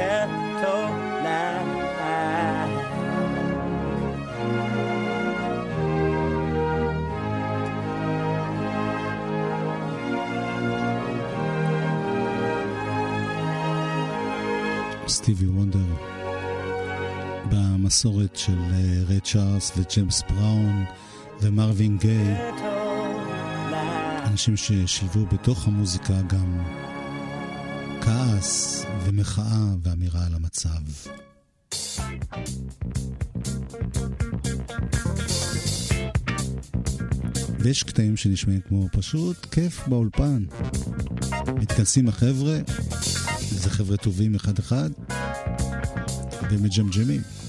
Ghetto 0.00 0.76
land. 1.24 1.70
סטיבי 15.08 15.46
וונדר 15.46 15.78
במסורת 17.50 18.36
של 18.36 18.58
אה, 18.72 19.04
ריי 19.06 19.20
צ'ארלס 19.20 19.72
וג'יימס 19.76 20.22
בראון 20.30 20.84
ומרווין 21.40 21.98
גיי, 21.98 22.36
אנשים 24.26 24.56
ששילבו 24.56 25.26
בתוך 25.26 25.66
המוזיקה 25.66 26.14
גם 26.26 26.58
כעס 28.00 28.84
ומחאה 29.04 29.64
ואמירה 29.82 30.26
על 30.26 30.34
המצב. 30.34 30.68
ויש 37.58 37.82
קטעים 37.82 38.16
שנשמעים 38.16 38.60
כמו 38.60 38.88
פשוט 38.92 39.46
כיף 39.46 39.88
באולפן. 39.88 40.44
מתכנסים 41.54 42.08
החבר'ה, 42.08 42.58
זה 43.50 43.70
חבר'ה 43.70 43.96
טובים 43.96 44.34
אחד-אחד, 44.34 44.90
ומג'מג'מים. 46.50 47.39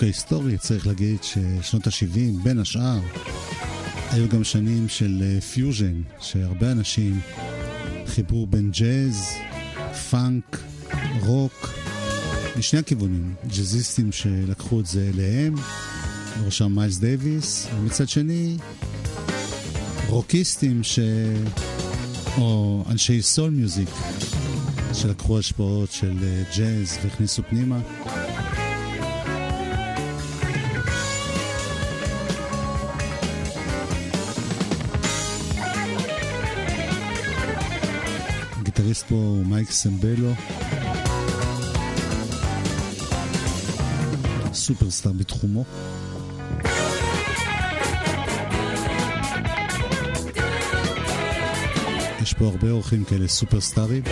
הדיוק 0.00 0.14
ההיסטורי 0.14 0.58
צריך 0.58 0.86
להגיד 0.86 1.18
ששנות 1.22 1.86
ה-70, 1.86 2.42
בין 2.42 2.58
השאר, 2.58 3.00
היו 4.10 4.28
גם 4.28 4.44
שנים 4.44 4.88
של 4.88 5.22
אה, 5.22 5.40
פיוז'ן, 5.40 6.02
שהרבה 6.20 6.72
אנשים 6.72 7.20
חיברו 8.06 8.46
בין 8.46 8.70
ג'אז, 8.70 9.30
פאנק, 10.10 10.60
רוק, 11.20 11.70
משני 12.58 12.78
הכיוונים. 12.78 13.34
ג'אזיסטים 13.46 14.12
שלקחו 14.12 14.80
את 14.80 14.86
זה 14.86 15.10
אליהם, 15.14 15.54
בראשם 16.40 16.74
מיילס 16.74 16.98
דייוויס, 16.98 17.66
ומצד 17.76 18.08
שני, 18.08 18.56
רוקיסטים 20.08 20.82
ש... 20.82 20.98
או 22.38 22.84
אנשי 22.90 23.22
soul 23.22 23.50
music 23.50 23.88
שלקחו 24.92 25.38
השפעות 25.38 25.92
של 25.92 26.16
אה, 26.22 26.42
ג'אז 26.56 26.98
והכניסו 27.02 27.42
פנימה. 27.48 27.80
הגיטריסט 38.90 39.08
פה 39.08 39.14
הוא 39.14 39.46
מייק 39.46 39.70
סמבלו, 39.70 40.32
סופרסטאר 44.52 45.12
בתחומו. 45.12 45.64
יש 52.22 52.34
פה 52.34 52.44
הרבה 52.44 52.70
אורחים 52.70 53.04
כאלה 53.04 53.28
סופרסטארים. 53.28 54.02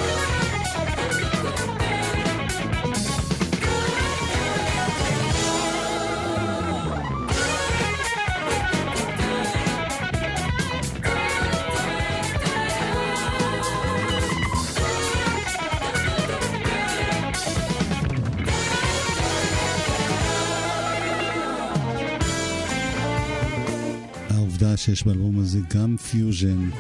שיש 24.89 25.07
באלבום 25.07 25.41
הזה 25.41 25.59
גם 25.75 25.97
פיוז'ן, 25.97 26.71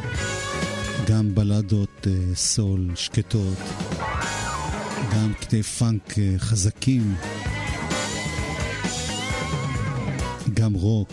גם 1.08 1.34
בלדות 1.34 2.06
אה, 2.06 2.34
סול 2.34 2.90
שקטות, 2.94 3.58
גם 5.14 5.32
קטעי 5.40 5.62
פאנק 5.62 6.18
אה, 6.18 6.34
חזקים, 6.38 7.14
גם 10.54 10.74
רוק, 10.74 11.12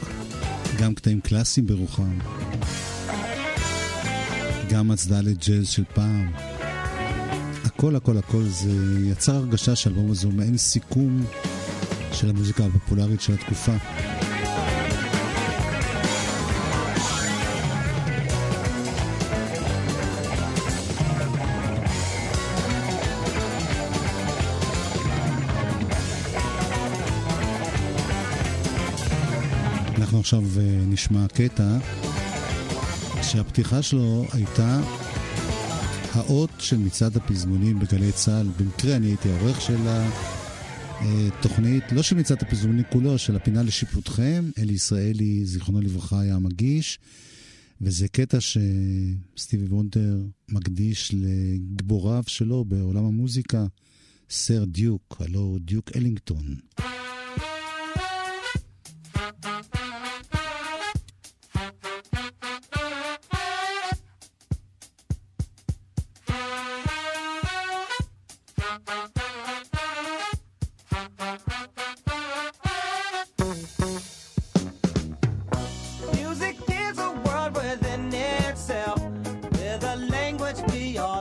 גם 0.79 0.95
קטעים 0.95 1.21
קלאסיים 1.21 1.67
ברוחם, 1.67 2.17
גם 4.69 4.91
הצדעה 4.91 5.21
לג'אז 5.21 5.69
של 5.69 5.83
פעם. 5.93 6.31
הכל 7.63 7.95
הכל 7.95 8.17
הכל 8.17 8.43
זה 8.43 8.71
יצר 9.11 9.35
הרגשה 9.35 9.75
שהאלבום 9.75 10.11
הזה 10.11 10.27
הוא 10.27 10.33
מעין 10.33 10.57
סיכום 10.57 11.25
של 12.11 12.29
המוזיקה 12.29 12.65
הפופולרית 12.65 13.21
של 13.21 13.33
התקופה. 13.33 13.75
עכשיו 30.25 30.43
אה, 30.59 30.85
נשמע 30.87 31.27
קטע 31.27 31.77
שהפתיחה 33.23 33.81
שלו 33.81 34.25
הייתה 34.33 34.81
האות 36.11 36.49
של 36.59 36.77
מצעד 36.77 37.17
הפזמונים 37.17 37.79
בגלי 37.79 38.11
צה"ל. 38.11 38.47
במקרה 38.59 38.95
אני 38.95 39.07
הייתי 39.07 39.29
העורך 39.29 39.61
של 39.61 39.77
התוכנית, 40.99 41.83
לא 41.91 42.03
של 42.03 42.15
מצעד 42.15 42.41
הפזמונים 42.41 42.83
כולו, 42.91 43.17
של 43.17 43.35
הפינה 43.35 43.63
לשיפוטכם. 43.63 44.49
אלי 44.57 44.73
ישראלי, 44.73 45.45
זיכרונו 45.45 45.81
לברכה, 45.81 46.19
היה 46.19 46.35
המגיש. 46.35 46.99
וזה 47.81 48.07
קטע 48.07 48.37
שסטיבי 48.41 49.65
וונדר 49.65 50.17
מקדיש 50.49 51.13
לגיבוריו 51.13 52.23
שלו 52.27 52.65
בעולם 52.65 53.05
המוזיקה, 53.05 53.65
סר 54.29 54.65
דיוק, 54.65 55.17
הלו 55.19 55.57
דיוק 55.59 55.91
אלינגטון. 55.95 56.55
be 80.67 80.97
all. 80.97 81.14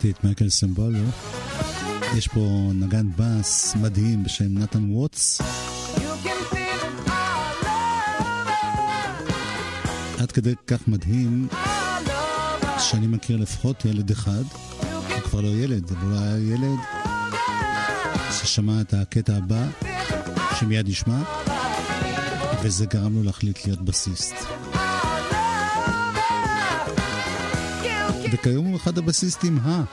הזכרתי 0.00 0.18
את 0.18 0.24
מייקל 0.24 0.48
סמבולו. 0.48 0.98
יש 2.16 2.28
פה 2.28 2.70
נגן 2.74 3.06
בס 3.16 3.74
מדהים 3.74 4.24
בשם 4.24 4.58
נתן 4.58 4.90
ווטס. 4.90 5.40
עד 10.18 10.32
כדי 10.32 10.54
כך 10.66 10.88
מדהים 10.88 11.48
שאני 12.78 13.06
מכיר 13.06 13.36
לפחות 13.36 13.84
ילד 13.84 14.10
אחד, 14.10 14.42
הוא 14.80 15.20
כבר 15.24 15.40
לא 15.40 15.48
ילד, 15.48 15.90
אבל 15.92 16.12
הוא 16.12 16.18
היה 16.18 16.54
ילד 16.54 16.78
ששמע 18.32 18.80
את 18.80 18.94
הקטע 18.94 19.36
הבא, 19.36 19.66
שמיד 20.58 20.88
ישמע, 20.88 21.22
וזה 22.62 22.86
גרם 22.86 23.14
לו 23.14 23.22
להחליט 23.22 23.66
להיות 23.66 23.82
בסיסט. 23.82 24.34
וכיום 28.32 28.66
הוא 28.66 28.76
אחד 28.76 28.98
הבסיסטים 28.98 29.58
ה... 29.58 29.84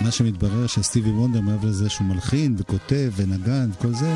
מה 0.00 0.12
שמתברר 0.12 0.66
שסטיבי 0.66 1.10
וונדר 1.10 1.40
מעבר 1.40 1.68
לזה 1.68 1.88
שהוא 1.88 2.06
מלחין 2.06 2.54
וכותב 2.58 3.12
ונגן 3.16 3.70
וכל 3.78 3.92
זה, 3.92 4.14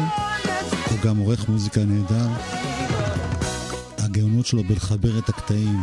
הוא 0.90 0.98
גם 1.04 1.16
עורך 1.16 1.48
מוזיקה 1.48 1.80
נהדר. 1.84 2.28
הגאונות 3.98 4.46
שלו 4.46 4.64
בלחבר 4.64 5.18
את 5.18 5.28
הקטעים. 5.28 5.80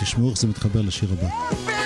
תשמעו 0.00 0.30
איך 0.30 0.38
זה 0.38 0.46
מתחבר 0.46 0.80
לשיר 0.80 1.08
הבא. 1.12 1.79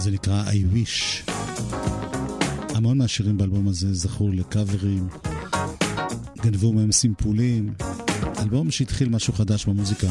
זה 0.00 0.10
נקרא 0.10 0.44
I 0.44 0.74
Wish. 0.74 1.30
המון 2.74 2.98
מהשירים 2.98 3.38
באלבום 3.38 3.68
הזה 3.68 3.94
זכו 3.94 4.28
לקאברים, 4.28 5.08
גנבו 6.42 6.72
מהם 6.72 6.92
סימפולים. 6.92 7.74
אלבום 8.38 8.70
שהתחיל 8.70 9.08
משהו 9.08 9.32
חדש 9.32 9.66
במוזיקה. 9.66 10.08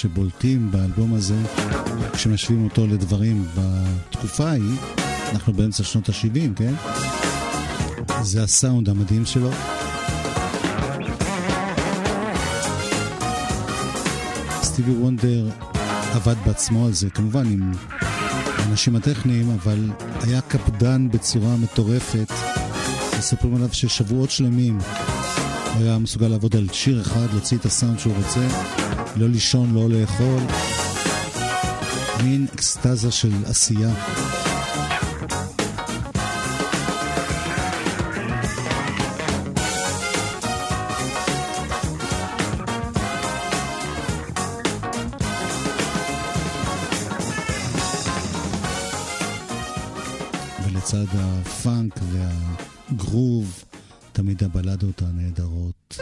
שבולטים 0.00 0.70
באלבום 0.70 1.14
הזה, 1.14 1.36
כשמשווים 2.12 2.64
אותו 2.64 2.86
לדברים 2.86 3.46
בתקופה 3.54 4.50
ההיא, 4.50 4.76
אנחנו 5.32 5.52
באמצע 5.52 5.84
שנות 5.84 6.08
ה-70, 6.08 6.56
כן? 6.56 6.74
זה 8.22 8.42
הסאונד 8.42 8.88
המדהים 8.88 9.26
שלו. 9.26 9.50
סטיבי 14.62 14.90
וונדר 14.90 15.48
עבד 16.12 16.36
בעצמו 16.46 16.86
על 16.86 16.92
זה, 16.92 17.10
כמובן 17.10 17.46
עם 17.46 17.72
האנשים 18.58 18.96
הטכניים, 18.96 19.50
אבל 19.50 19.90
היה 20.20 20.40
קפדן 20.40 21.08
בצורה 21.10 21.56
מטורפת. 21.56 22.32
מספרים 23.18 23.54
עליו 23.54 23.68
ששבועות 23.72 24.30
שלמים 24.30 24.78
היה 25.82 25.98
מסוגל 25.98 26.28
לעבוד 26.28 26.56
על 26.56 26.66
שיר 26.72 27.00
אחד, 27.00 27.26
להוציא 27.32 27.58
את 27.58 27.64
הסאונד 27.64 27.98
שהוא 27.98 28.14
רוצה, 28.16 28.46
לא 29.16 29.28
לישון, 29.28 29.74
לא 29.74 29.88
לאכול. 29.88 30.40
מין 32.24 32.46
אקסטזה 32.54 33.10
של 33.10 33.32
עשייה. 33.46 33.90
את 54.40 54.44
הבלדות 54.44 55.02
הנהדרות. 55.02 55.98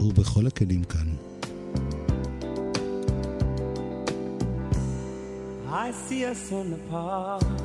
ובכל 0.00 0.46
הכלים 0.46 0.84
כאן. 0.84 1.06
I 5.68 5.90
see 5.90 6.24
us 6.24 6.52
in 6.52 6.70
the 6.70 6.80
park 6.90 7.55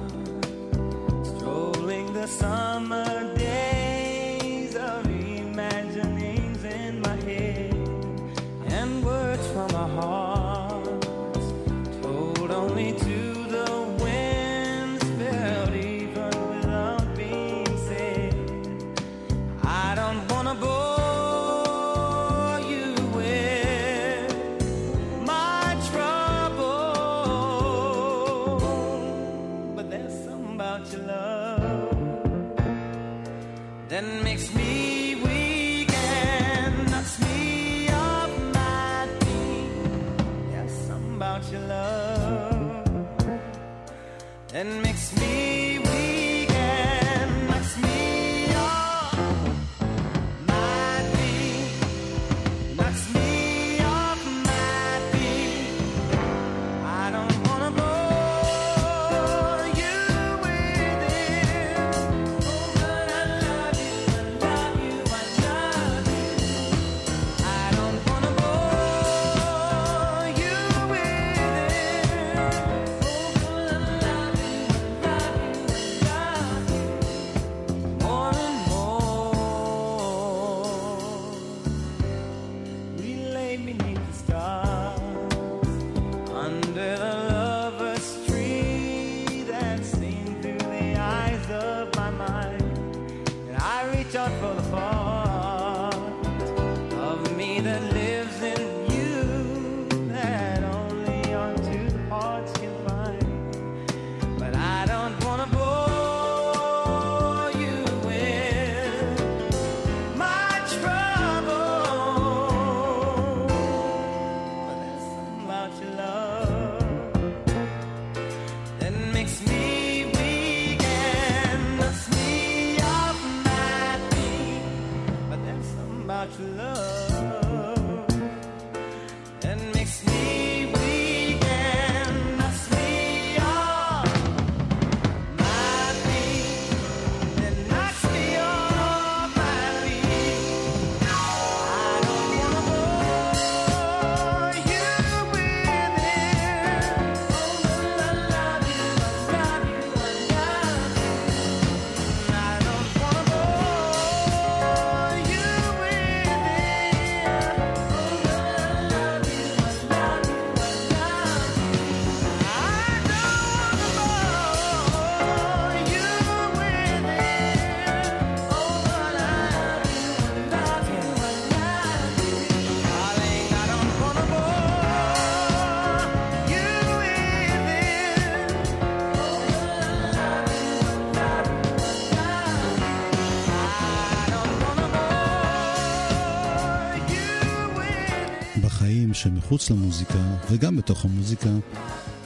מחוץ 189.52 189.70
למוזיקה 189.70 190.38
וגם 190.52 190.78
בתוך 190.78 191.06
המוזיקה. 191.06 191.60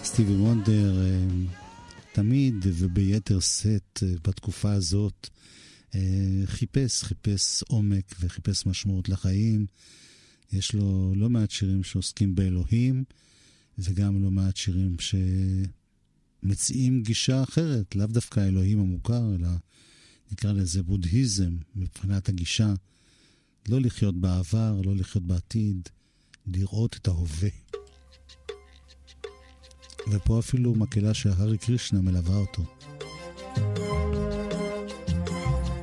סטיבי 0.03 0.33
וונדר 0.33 1.01
אה, 1.01 1.25
תמיד 2.13 2.55
וביתר 2.63 3.39
שאת 3.39 4.03
אה, 4.03 4.13
בתקופה 4.27 4.71
הזאת 4.71 5.29
אה, 5.95 5.99
חיפש, 6.45 7.03
חיפש 7.03 7.63
עומק 7.67 8.15
וחיפש 8.19 8.65
משמעות 8.65 9.09
לחיים. 9.09 9.65
יש 10.51 10.73
לו 10.73 11.13
לא 11.15 11.29
מעט 11.29 11.51
שירים 11.51 11.83
שעוסקים 11.83 12.35
באלוהים 12.35 13.03
וגם 13.77 14.23
לא 14.23 14.31
מעט 14.31 14.57
שירים 14.57 14.95
שמציעים 16.43 17.03
גישה 17.03 17.43
אחרת, 17.43 17.95
לאו 17.95 18.07
דווקא 18.07 18.39
האלוהים 18.39 18.79
המוכר, 18.79 19.35
אלא 19.35 19.49
נקרא 20.31 20.51
לזה 20.51 20.83
בודהיזם 20.83 21.57
מבחינת 21.75 22.29
הגישה. 22.29 22.73
לא 23.69 23.81
לחיות 23.81 24.15
בעבר, 24.15 24.81
לא 24.83 24.95
לחיות 24.95 25.23
בעתיד, 25.23 25.89
לראות 26.47 26.95
את 27.01 27.07
ההווה. 27.07 27.49
ופה 30.11 30.39
אפילו 30.39 30.75
מקהלה 30.75 31.13
שהארי 31.13 31.57
קרישנה 31.57 32.01
מלווה 32.01 32.35
אותו. 32.35 32.63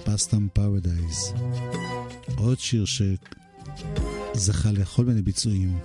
פסטם 0.05 0.49
פרדייז. 0.53 1.33
עוד 2.37 2.59
שיר 2.59 2.85
שזכה 4.35 4.73
לכל 4.73 5.05
מיני 5.05 5.23
ביצועים. 5.23 5.79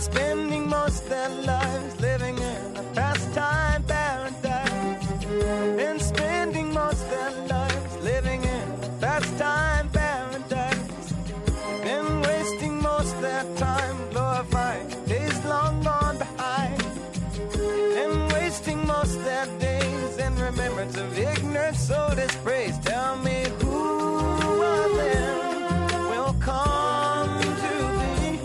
spending 0.00 0.68
most 0.68 1.08
their 1.08 1.28
lives 1.44 1.94
soul 22.28 22.48
is. 22.48 22.78
Tell 22.78 23.16
me 23.16 23.44
who 23.60 24.62
of 24.62 24.96
them 24.96 26.10
will 26.10 26.34
come 26.40 27.40
to 27.40 27.74
thee? 27.98 28.40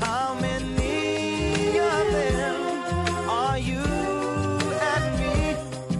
How 0.00 0.34
many 0.40 1.78
of 1.78 2.12
them 2.12 2.56
are 3.28 3.58
you 3.58 3.84
and 4.90 5.04
me? 5.20 5.56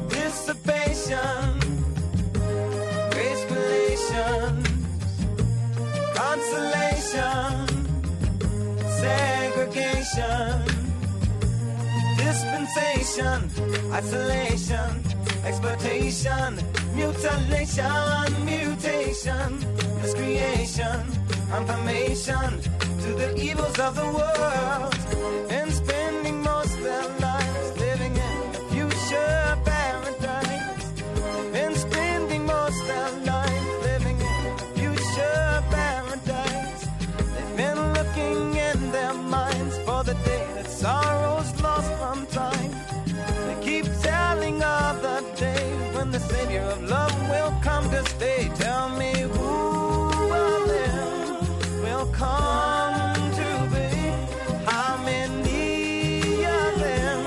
Dissipation, 0.08 1.60
grace 3.10 3.44
relations, 3.50 4.66
consolation, 6.14 7.68
segregation, 9.02 10.64
dispensation, 12.16 13.38
isolation, 13.92 14.90
exploitation, 15.44 16.58
mutilation, 16.98 18.44
mutation, 18.44 19.50
miscreation, 20.02 21.00
confirmation 21.48 22.50
to 23.02 23.10
the 23.20 23.30
evils 23.40 23.78
of 23.78 23.94
the 23.94 24.08
world, 24.18 24.94
and 25.50 25.72
spending 25.72 26.42
most 26.42 26.74
of 26.76 26.82
their 26.82 27.08
lives 27.20 27.68
living 27.78 28.14
in 28.28 28.38
a 28.58 28.62
future 28.72 29.58
paradise, 29.64 30.86
and 31.54 31.76
spending 31.76 32.44
most 32.44 32.80
their 32.88 33.10
lives 33.32 33.72
living 33.90 34.18
in 34.34 34.42
a 34.54 34.58
future 34.76 35.62
paradise. 35.70 36.82
They've 37.34 37.56
been 37.62 37.80
looking 37.98 38.40
in 38.68 38.78
their 38.90 39.14
minds 39.14 39.78
for 39.86 40.02
the 40.02 40.14
day 40.30 40.46
that 40.56 40.68
sorrow's 40.68 41.50
lost 41.62 41.92
from 42.00 42.26
time. 42.26 42.87
Of 44.68 45.02
the 45.02 45.18
day 45.36 45.64
when 45.94 46.10
the 46.10 46.20
Savior 46.20 46.60
of 46.60 46.82
love 46.88 47.14
will 47.30 47.52
come 47.62 47.84
to 47.90 48.04
stay. 48.14 48.50
Tell 48.54 48.88
me 49.00 49.12
who 49.34 50.32
of 50.44 50.68
them 50.74 51.82
will 51.84 52.06
come 52.12 53.16
to 53.40 53.48
be? 53.74 53.88
How 54.70 54.96
many 55.10 56.44
of 56.44 56.72
them 56.86 57.18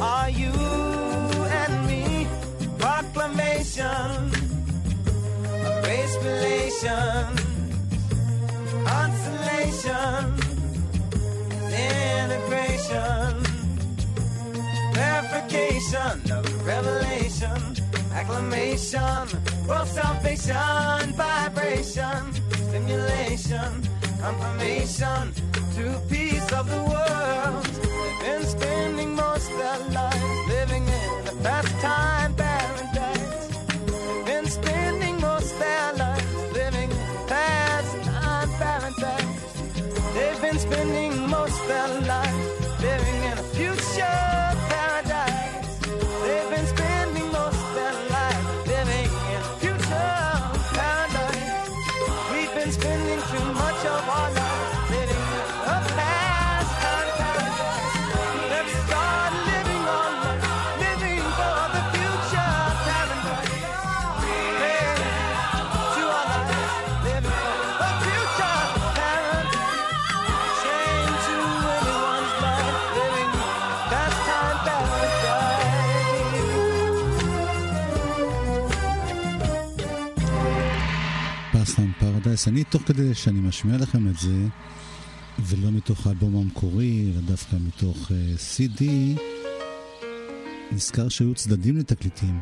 are 0.00 0.30
you 0.30 0.54
and 1.62 1.74
me? 1.88 2.28
Proclamation 2.78 4.20
of 5.68 5.84
race 5.86 6.16
consolation, 8.84 10.24
integration, 11.72 13.45
verification 14.96 16.16
of 16.32 16.44
revelation, 16.66 17.60
acclamation, 18.12 19.24
world 19.68 19.88
salvation, 19.88 21.12
vibration, 21.12 22.20
stimulation, 22.66 23.70
confirmation 24.20 25.22
to 25.76 25.84
peace 26.08 26.50
of 26.52 26.64
the 26.74 26.82
world. 26.92 27.64
They've 27.64 28.20
been 28.24 28.44
spending 28.56 29.14
most 29.14 29.48
their 29.60 29.80
lives 29.98 30.48
living 30.48 30.84
in 31.02 31.28
a 31.32 31.34
pastime 31.42 32.34
paradise. 32.34 33.48
They've 33.90 34.26
been 34.32 34.46
spending 34.46 35.20
most 35.20 35.58
their 35.58 35.92
lives 35.92 36.34
living 36.60 36.90
in 36.90 37.16
pastime 37.28 38.50
paradise. 38.62 39.42
They've 40.14 40.40
been 40.40 40.58
spending 40.58 41.12
most 41.28 41.58
their 41.68 42.00
lives 42.12 42.45
אני, 82.46 82.64
תוך 82.64 82.82
כדי 82.82 83.14
שאני 83.14 83.40
משמיע 83.40 83.76
לכם 83.76 84.08
את 84.08 84.18
זה, 84.18 84.46
ולא 85.38 85.70
מתוך 85.70 86.06
האלבום 86.06 86.36
המקורי, 86.36 87.10
אלא 87.12 87.20
דווקא 87.20 87.56
מתוך 87.66 88.10
uh, 88.10 88.12
CD, 88.38 88.84
נזכר 90.72 91.08
שהיו 91.08 91.34
צדדים 91.34 91.76
לתקליטים. 91.76 92.38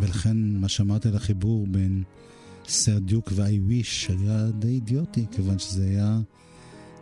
ולכן 0.00 0.36
מה 0.36 0.68
שאמרתי 0.68 1.08
על 1.08 1.16
החיבור 1.16 1.66
בין 1.66 2.02
סר 2.68 2.98
דיוק 2.98 3.32
ו-I 3.32 3.70
wish 3.70 4.12
היה 4.12 4.50
די 4.50 4.68
אידיוטי, 4.68 5.26
כיוון 5.30 5.58
שזה 5.58 5.84
היה 5.84 6.18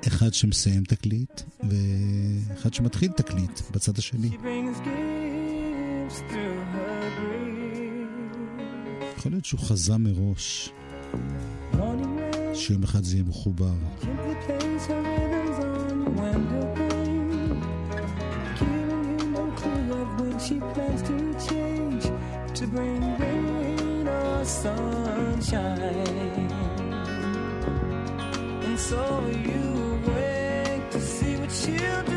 אחד 0.06 0.34
שמסיים 0.34 0.84
תקליט, 0.84 1.40
ואחד 1.60 2.74
שמתחיל 2.74 3.12
תקליט 3.12 3.60
בצד 3.70 3.98
השני. 3.98 4.30
יכול 9.16 9.32
להיות 9.32 9.44
שהוא 9.44 9.60
חזה 9.60 9.96
מראש 9.96 10.70
שיום 12.53 12.83
אחד 12.83 13.03
זה 13.03 13.15
יהיה 13.15 13.25
מחובר. 13.27 13.65
gently 14.01 14.35
plays 14.45 14.85
her 14.89 15.01
rhythms 15.01 15.57
on 15.65 16.03
your 16.03 16.13
window 16.19 16.65
pane, 16.75 17.61
giving 18.59 19.03
you 19.09 19.25
no 19.35 19.43
clue 19.59 19.91
of 20.01 20.09
when 20.19 20.35
she 20.45 20.55
plans 20.73 21.01
to 21.09 21.15
change 21.47 22.03
to 22.57 22.63
bring 22.73 23.01
rain 23.21 24.07
or 24.07 24.45
sunshine. 24.61 25.79
And 28.67 28.79
so 28.89 29.03
you 29.47 29.65
wait 30.07 30.83
to 30.93 30.99
see 31.13 31.33
what 31.39 31.51
she'll 31.59 32.03
do. 32.11 32.12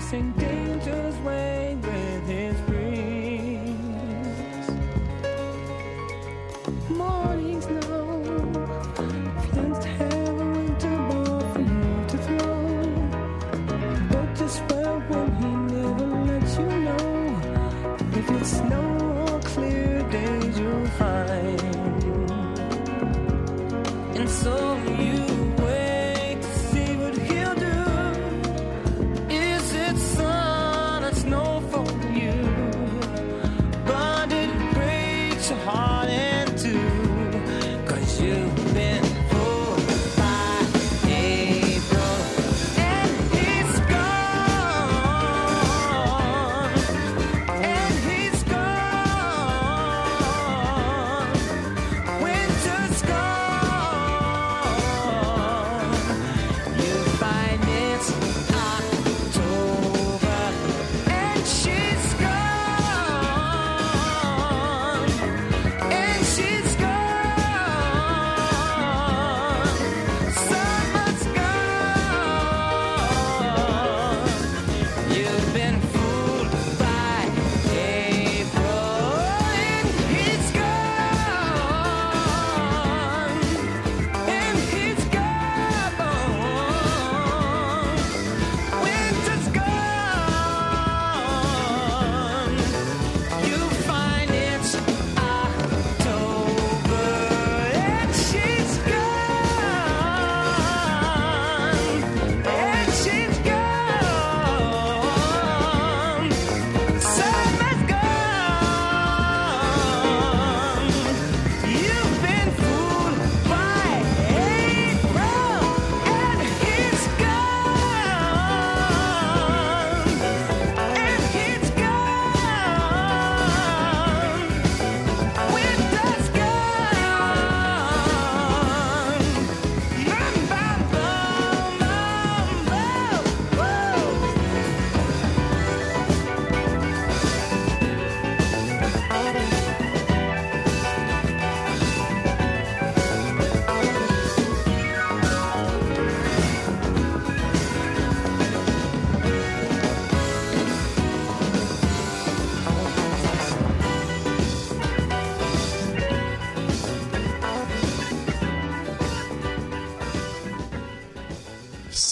Sing. 0.00 0.35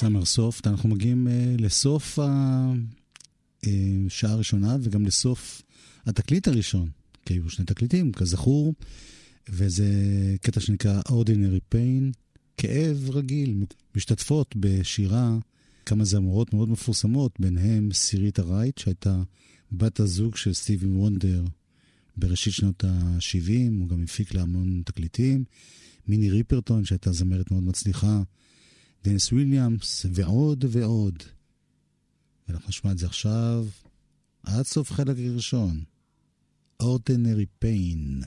סאמר 0.04 0.24
סופט, 0.24 0.66
אנחנו 0.66 0.88
מגיעים 0.88 1.26
uh, 1.26 1.62
לסוף 1.62 2.18
השעה 4.06 4.32
הראשונה 4.32 4.76
וגם 4.80 5.06
לסוף 5.06 5.62
התקליט 6.06 6.48
הראשון, 6.48 6.88
כי 7.26 7.34
היו 7.34 7.50
שני 7.50 7.64
תקליטים, 7.64 8.12
כזכור, 8.12 8.74
וזה 9.48 9.86
קטע 10.40 10.60
שנקרא 10.60 11.00
Ordinary 11.08 11.74
Pain, 11.74 12.12
כאב 12.56 13.10
רגיל. 13.10 13.64
משתתפות 13.96 14.54
בשירה 14.56 15.38
כמה 15.86 16.04
זמורות 16.04 16.54
מאוד 16.54 16.68
מפורסמות, 16.68 17.32
ביניהם 17.38 17.92
סיריטה 17.92 18.42
רייט, 18.42 18.78
שהייתה 18.78 19.22
בת 19.72 20.00
הזוג 20.00 20.36
של 20.36 20.52
סטיבי 20.52 20.86
וונדר 20.86 21.44
בראשית 22.16 22.52
שנות 22.52 22.84
ה-70, 22.84 23.80
הוא 23.80 23.88
גם 23.88 24.02
הפיק 24.02 24.34
לה 24.34 24.42
המון 24.42 24.82
תקליטים. 24.84 25.44
מיני 26.08 26.30
ריפרטון, 26.30 26.84
שהייתה 26.84 27.12
זמרת 27.12 27.50
מאוד 27.50 27.62
מצליחה, 27.62 28.22
דניס 29.04 29.32
וויליאמס, 29.32 30.06
ועוד 30.10 30.64
ועוד. 30.68 31.22
ואנחנו 32.48 32.68
נשמע 32.68 32.92
את 32.92 32.98
זה 32.98 33.06
עכשיו, 33.06 33.66
עד 34.42 34.62
סוף 34.62 34.92
חלק 34.92 35.16
הראשון. 35.18 35.84
Ordinary 36.82 37.64
Pain. 37.64 38.26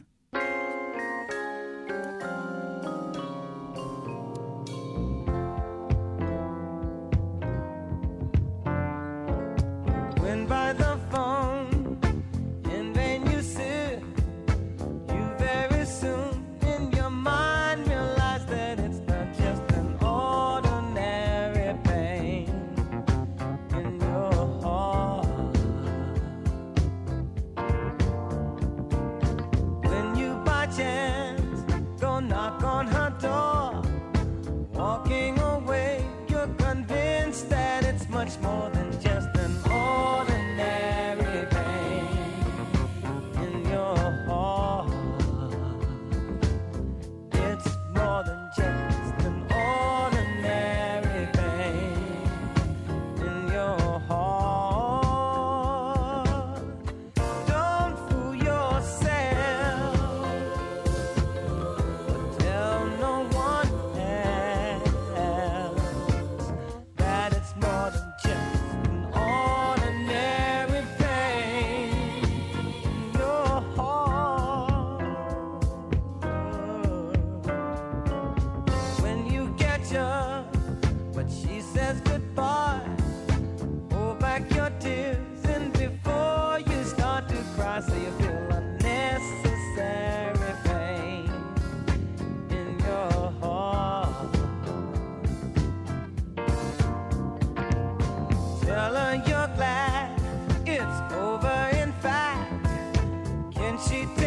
She 103.80 104.27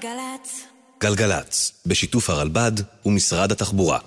גלגלגלגלצ. 0.00 0.62
גלגלצ, 1.00 1.72
בשיתוף 1.86 2.30
הרלב"ד 2.30 2.72
ומשרד 3.06 3.52
התחבורה. 3.52 3.98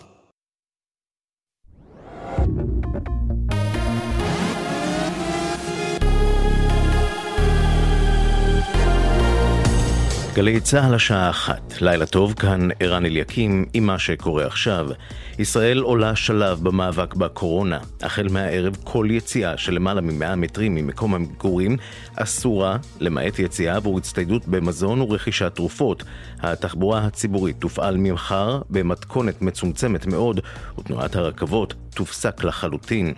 גלי 10.36 10.60
צה"ל 10.60 10.94
השעה 10.94 11.30
אחת, 11.30 11.74
לילה 11.82 12.06
טוב, 12.06 12.34
כאן 12.34 12.68
ערן 12.80 13.06
אליקים 13.06 13.66
עם 13.74 13.86
מה 13.86 14.00
שקורה 14.00 14.46
עכשיו. 14.46 14.88
ישראל 15.40 15.80
עולה 15.80 16.16
שלב 16.16 16.60
במאבק 16.64 17.14
בקורונה. 17.14 17.80
החל 18.02 18.28
מהערב 18.32 18.78
כל 18.84 19.08
יציאה 19.10 19.58
של 19.58 19.74
למעלה 19.74 20.02
מ-100 20.02 20.36
מטרים 20.36 20.76
ממקום 20.76 21.16
המגורים 21.16 21.78
אסורה, 22.16 22.78
למעט 23.00 23.40
יציאה 23.40 23.76
עבור 23.76 23.98
הצטיידות 23.98 24.48
במזון 24.48 25.02
ורכישת 25.02 25.52
תרופות. 25.56 26.04
התחבורה 26.52 27.06
הציבורית 27.06 27.56
תופעל 27.60 27.98
ממחר 27.98 28.62
במתכונת 28.70 29.42
מצומצמת 29.42 30.06
מאוד, 30.06 30.40
ותנועת 30.80 31.16
הרכבות 31.16 31.74
תופסק 31.94 32.44
לחלוטין. 32.44 33.14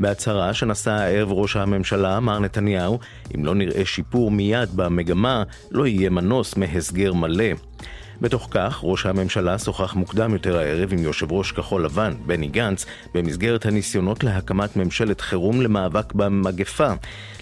בהצהרה 0.00 0.54
שנשא 0.54 0.90
הערב 0.90 1.32
ראש 1.32 1.56
הממשלה, 1.56 2.20
מר 2.20 2.38
נתניהו, 2.38 2.98
אם 3.36 3.44
לא 3.44 3.54
נראה 3.54 3.84
שיפור 3.84 4.30
מיד 4.30 4.68
במגמה, 4.76 5.42
לא 5.70 5.86
יהיה 5.86 6.10
מנוס 6.10 6.56
מהסגר 6.56 7.12
מלא. 7.12 7.44
בתוך 8.20 8.48
כך, 8.50 8.80
ראש 8.82 9.06
הממשלה 9.06 9.58
שוחח 9.58 9.94
מוקדם 9.94 10.32
יותר 10.32 10.58
הערב 10.58 10.92
עם 10.92 10.98
יושב 10.98 11.32
ראש 11.32 11.52
כחול 11.52 11.84
לבן, 11.84 12.14
בני 12.26 12.48
גנץ, 12.48 12.86
במסגרת 13.14 13.66
הניסיונות 13.66 14.24
להקמת 14.24 14.76
ממשלת 14.76 15.20
חירום 15.20 15.62
למאבק 15.62 16.12
במגפה. 16.12 16.92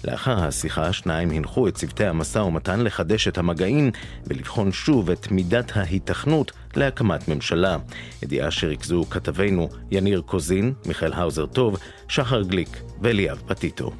לאחר 0.03 0.43
השיחה, 0.43 0.87
השניים 0.87 1.31
הנחו 1.31 1.67
את 1.67 1.75
צוותי 1.75 2.05
המשא 2.05 2.39
ומתן 2.39 2.81
לחדש 2.81 3.27
את 3.27 3.37
המגעים 3.37 3.91
ולבחון 4.27 4.71
שוב 4.71 5.09
את 5.09 5.31
מידת 5.31 5.71
ההיתכנות 5.77 6.51
להקמת 6.75 7.27
ממשלה. 7.27 7.77
ידיעה 8.23 8.51
שריכזו 8.51 9.05
כתבינו 9.09 9.69
יניר 9.91 10.21
קוזין, 10.25 10.73
מיכאל 10.85 11.13
האוזר 11.13 11.45
טוב, 11.45 11.77
שחר 12.07 12.41
גליק 12.41 12.81
ואליאב 13.01 13.41
פטיטו. 13.47 13.91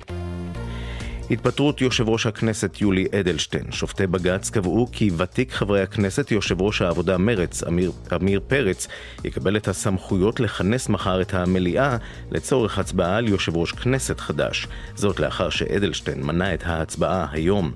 התפטרות 1.32 1.82
יושב 1.82 2.10
ראש 2.10 2.26
הכנסת 2.26 2.82
יולי 2.82 3.06
אדלשטיין. 3.20 3.72
שופטי 3.72 4.08
בג"ץ 4.08 4.50
קבעו 4.50 4.88
כי 4.92 5.10
ותיק 5.18 5.52
חברי 5.52 5.82
הכנסת, 5.82 6.32
יושב 6.32 6.62
ראש 6.62 6.82
העבודה 6.82 7.18
מרץ, 7.18 7.64
עמיר, 7.64 7.92
עמיר 8.12 8.42
פרץ, 8.48 8.88
יקבל 9.24 9.58
את 9.58 9.68
הסמכויות 9.68 10.40
לכנס 10.40 10.90
מחר 10.90 11.22
את 11.22 11.34
המליאה 11.34 11.98
לצורך 12.32 12.80
הצבעה 12.80 13.18
על 13.18 13.28
יושב 13.28 13.58
ראש 13.58 13.72
כנסת 13.72 14.20
חדש. 14.20 14.68
זאת 14.96 15.20
לאחר 15.20 15.50
שאדלשטיין 15.50 16.24
מנע 16.24 16.54
את 16.54 16.64
ההצבעה 16.66 17.28
היום. 17.32 17.72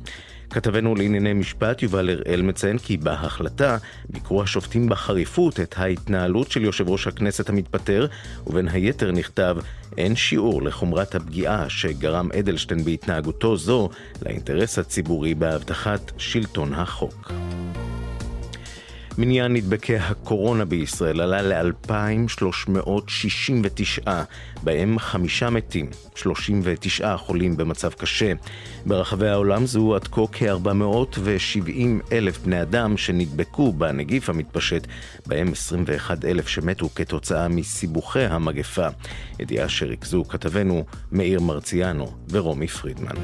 כתבנו 0.52 0.96
לענייני 0.96 1.34
משפט 1.34 1.84
יובל 1.84 2.10
הראל 2.10 2.42
מציין 2.42 2.78
כי 2.78 2.98
בהחלטה 2.98 3.78
ביקרו 4.10 4.44
השופטים 4.44 4.90
בחריפות 4.90 5.60
את 5.60 5.76
ההתנהלות 5.78 6.52
של 6.52 6.64
יושב 6.64 6.90
ראש 6.90 7.08
הכנסת 7.08 7.50
המתפטר, 7.50 8.08
ובין 8.48 8.68
היתר 8.68 9.12
נכתב 9.12 9.58
אין 9.98 10.16
שיעור 10.16 10.62
לחומרת 10.62 11.16
הפגיעה 11.16 11.70
שגרם 11.70 12.30
אדלשטיין 12.40 12.84
בהתנהגותו 12.84 13.58
זו 13.58 13.90
לאינטרס 14.26 14.80
הציבורי 14.80 15.34
בהבטחת 15.34 16.12
שלטון 16.18 16.74
החוק. 16.74 17.32
מניין 19.18 19.54
נדבקי 19.54 19.98
הקורונה 19.98 20.66
בישראל 20.66 21.22
עלה 21.22 21.42
ל-2,369, 21.42 24.08
בהם 24.64 25.00
חמישה 25.00 25.50
מתים, 25.50 25.90
39 26.16 27.18
חולים 27.18 27.58
במצב 27.58 27.94
קשה. 27.94 28.32
ברחבי 28.86 29.28
העולם 29.28 29.66
זוהו 29.66 29.96
עד 29.96 30.08
כה 30.08 30.22
כ-470 30.32 31.72
אלף 32.12 32.40
בני 32.40 32.62
אדם 32.62 32.98
שנדבקו 32.98 33.74
בנגיף 33.74 34.30
המתפשט, 34.30 34.88
בהם 35.26 35.52
21 35.52 36.26
אלף 36.26 36.48
שמתו 36.48 36.90
כתוצאה 36.96 37.48
מסיבוכי 37.48 38.24
המגפה. 38.24 38.88
ידיעה 39.40 39.70
שריכזו 39.70 40.24
כתבנו 40.30 40.86
מאיר 41.12 41.42
מרציאנו 41.42 42.12
ורומי 42.30 42.68
פרידמן. 42.68 43.16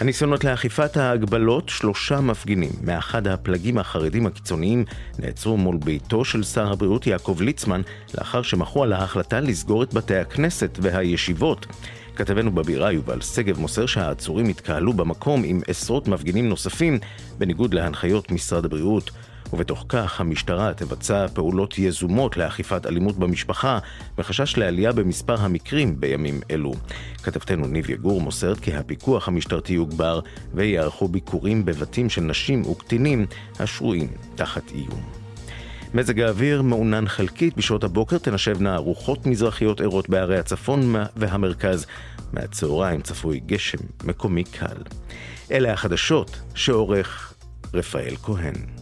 הניסיונות 0.00 0.44
לאכיפת 0.44 0.96
ההגבלות, 0.96 1.68
שלושה 1.68 2.20
מפגינים 2.20 2.70
מאחד 2.82 3.26
הפלגים 3.26 3.78
החרדים 3.78 4.26
הקיצוניים 4.26 4.84
נעצרו 5.18 5.56
מול 5.56 5.76
ביתו 5.76 6.24
של 6.24 6.42
שר 6.42 6.72
הבריאות 6.72 7.06
יעקב 7.06 7.36
ליצמן 7.40 7.80
לאחר 8.18 8.42
שמחו 8.42 8.82
על 8.82 8.92
ההחלטה 8.92 9.40
לסגור 9.40 9.82
את 9.82 9.94
בתי 9.94 10.16
הכנסת 10.16 10.78
והישיבות. 10.82 11.66
כתבנו 12.16 12.50
בבירה 12.50 12.92
יובל 12.92 13.20
שגב 13.20 13.60
מוסר 13.60 13.86
שהעצורים 13.86 14.48
התקהלו 14.48 14.92
במקום 14.92 15.42
עם 15.44 15.60
עשרות 15.68 16.08
מפגינים 16.08 16.48
נוספים 16.48 16.98
בניגוד 17.38 17.74
להנחיות 17.74 18.30
משרד 18.30 18.64
הבריאות. 18.64 19.10
ובתוך 19.52 19.84
כך 19.88 20.20
המשטרה 20.20 20.74
תבצע 20.74 21.26
פעולות 21.28 21.78
יזומות 21.78 22.36
לאכיפת 22.36 22.86
אלימות 22.86 23.16
במשפחה 23.16 23.78
מחשש 24.18 24.56
לעלייה 24.56 24.92
במספר 24.92 25.40
המקרים 25.40 26.00
בימים 26.00 26.40
אלו. 26.50 26.72
כתבתנו 27.22 27.66
ניב 27.66 27.90
יגור 27.90 28.20
מוסרת 28.20 28.60
כי 28.60 28.74
הפיקוח 28.74 29.28
המשטרתי 29.28 29.72
יוגבר 29.72 30.20
ויערכו 30.54 31.08
ביקורים 31.08 31.64
בבתים 31.64 32.10
של 32.10 32.20
נשים 32.20 32.66
וקטינים 32.66 33.26
השרויים 33.58 34.08
תחת 34.34 34.70
איום. 34.70 35.02
מזג 35.94 36.20
האוויר 36.20 36.62
מעונן 36.62 37.08
חלקית 37.08 37.56
בשעות 37.56 37.84
הבוקר 37.84 38.18
תנשבנה 38.18 38.76
רוחות 38.76 39.26
מזרחיות 39.26 39.80
ערות 39.80 40.08
בערי 40.08 40.38
הצפון 40.38 40.94
והמרכז. 41.16 41.86
מהצהריים 42.32 43.02
צפוי 43.02 43.40
גשם 43.46 43.78
מקומי 44.04 44.44
קל. 44.44 44.76
אלה 45.50 45.72
החדשות 45.72 46.40
שעורך 46.54 47.34
רפאל 47.74 48.16
כהן. 48.16 48.79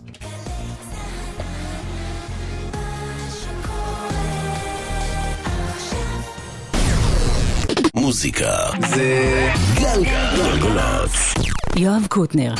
מוזיקה 8.08 8.56
זה 8.88 9.48
גלגלצ. 9.74 11.34
יואב 11.76 12.06
קוטנר 12.08 12.54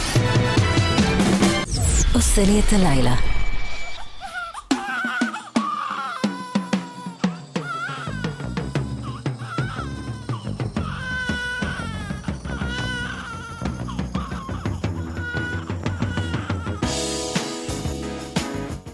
עושה 2.15 2.43
לי 2.45 2.61
את 2.61 2.73
הלילה. 2.73 3.15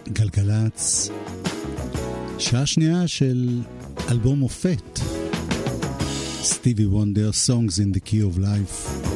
גלגלצ, 0.09 1.11
שעה 2.39 2.67
שנייה 2.67 3.09
של 3.09 3.61
אלבום 4.11 4.39
מופת. 4.39 5.14
סטיבי 6.45 6.86
וונדר, 6.86 7.30
Songs 7.47 7.72
in 7.72 7.97
the 7.97 8.01
Key 8.09 8.36
of 8.36 8.38
Life. 8.38 9.07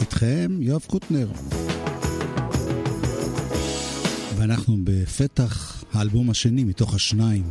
איתכם 0.00 0.58
יואב 0.60 0.84
קוטנר. 0.86 1.28
ואנחנו 4.36 4.76
בפתח 4.84 5.84
האלבום 5.92 6.30
השני 6.30 6.64
מתוך 6.64 6.94
השניים 6.94 7.42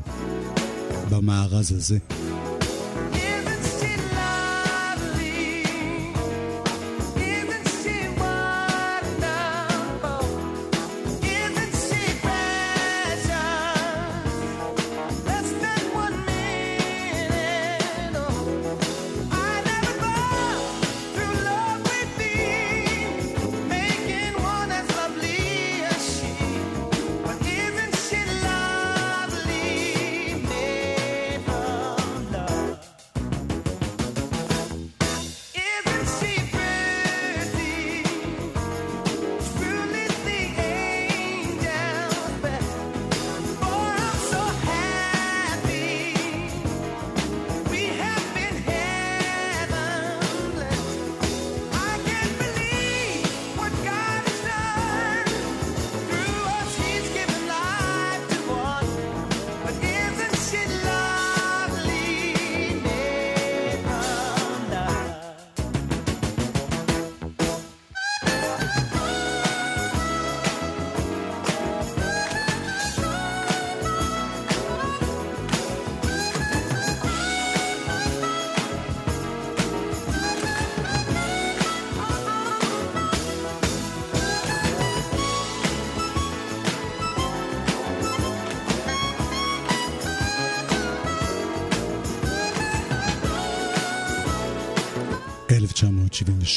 במארז 1.10 1.72
הזה. 1.72 1.98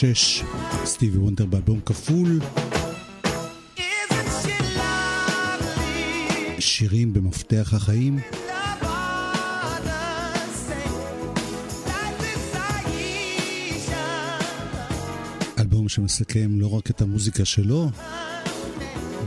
שש, 0.00 0.42
סטיבי 0.84 1.18
וונדר 1.18 1.44
באלבום 1.44 1.80
כפול. 1.86 2.40
שירים 6.58 7.12
במפתח 7.12 7.74
החיים. 7.76 8.18
אלבום 15.58 15.88
שמסכם 15.88 16.60
לא 16.60 16.74
רק 16.74 16.90
את 16.90 17.00
המוזיקה 17.00 17.44
שלו, 17.44 17.90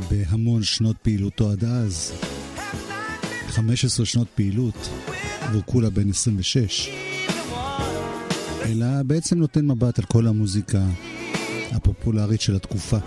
בהמון 0.09 0.63
שנות 0.63 0.95
פעילותו 1.01 1.51
עד 1.51 1.63
אז. 1.63 2.13
15 3.47 4.05
שנות 4.05 4.27
פעילות, 4.35 4.89
והוא 5.51 5.63
כולה 5.65 5.89
בן 5.89 6.09
26. 6.09 6.89
אלא 8.65 9.03
בעצם 9.05 9.37
נותן 9.37 9.67
מבט 9.67 9.99
על 9.99 10.05
כל 10.05 10.27
המוזיקה 10.27 10.79
הפופולרית 11.71 12.41
של 12.41 12.55
התקופה. 12.55 12.97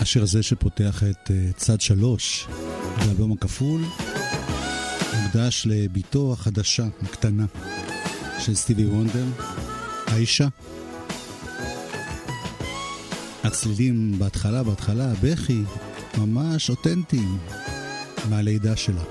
השיר 0.00 0.22
הזה 0.22 0.42
שפותח 0.42 1.02
את 1.10 1.30
אה, 1.30 1.52
צד 1.56 1.80
שלוש 1.80 2.46
באלבום 2.98 3.32
הכפול 3.32 3.80
מוקדש 5.22 5.66
לביתו 5.70 6.32
החדשה, 6.32 6.86
הקטנה, 7.02 7.46
של 8.38 8.54
סטיבי 8.54 8.86
וונדר, 8.86 9.24
האישה. 10.06 10.48
הצלילים 13.44 14.18
בהתחלה, 14.18 14.62
בהתחלה, 14.62 15.10
הבכי, 15.10 15.62
ממש 16.18 16.70
אותנטיים 16.70 17.38
מהלידה 18.30 18.76
שלה. 18.76 19.02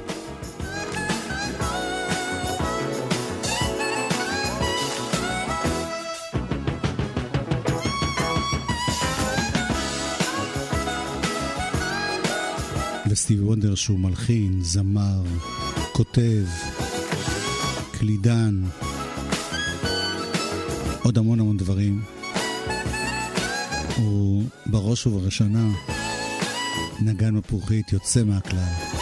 וסטיבי 13.09 13.41
וונדר 13.43 13.75
שהוא 13.75 13.99
מלחין, 13.99 14.59
זמר, 14.61 15.23
כותב, 15.93 16.45
קלידן, 17.91 18.63
עוד 21.03 21.17
המון 21.17 21.39
המון 21.39 21.57
דברים. 21.57 22.01
הוא 23.97 24.43
בראש 24.65 25.07
ובראשונה 25.07 25.67
נגן 27.01 27.35
מפוחית 27.35 27.93
יוצא 27.93 28.23
מהכלל. 28.23 29.00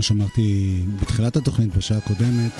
כמו 0.00 0.04
שאמרתי 0.04 0.82
בתחילת 1.00 1.36
התוכנית 1.36 1.76
בשעה 1.76 1.98
הקודמת, 1.98 2.52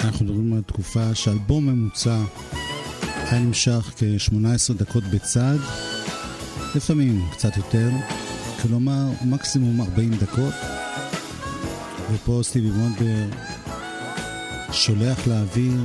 אנחנו 0.00 0.24
מדברים 0.24 0.52
על 0.52 0.62
תקופה 0.62 1.14
שאלבום 1.14 1.66
ממוצע 1.66 2.22
היה 3.30 3.40
נמשך 3.40 3.92
כ-18 3.96 4.74
דקות 4.76 5.04
בצד, 5.04 5.56
לפעמים 6.74 7.28
קצת 7.32 7.56
יותר, 7.56 7.90
כלומר 8.62 9.06
מקסימום 9.24 9.80
40 9.80 10.14
דקות, 10.14 10.54
ופה 12.12 12.40
סטיבי 12.42 12.70
וונדר 12.70 13.26
שולח 14.72 15.26
לאוויר 15.26 15.80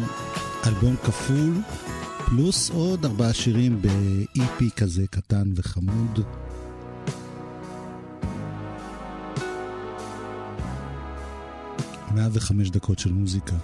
אלבום 0.68 0.96
כפול, 1.04 1.54
פלוס 2.26 2.70
עוד 2.70 3.06
ארבעה 3.06 3.34
שירים 3.34 3.82
ב-EP 3.82 4.64
כזה 4.76 5.08
קטן 5.08 5.52
וחמוד. 5.56 6.20
מאה 12.20 12.28
וחמש 12.34 12.70
דקות 12.70 13.00
של 13.00 13.12
מוזיקה. 13.12 13.56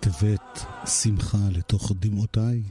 את 0.00 0.06
הבאת 0.06 0.60
שמחה 0.86 1.38
לתוך 1.50 1.92
דמעותיי. 2.00 2.62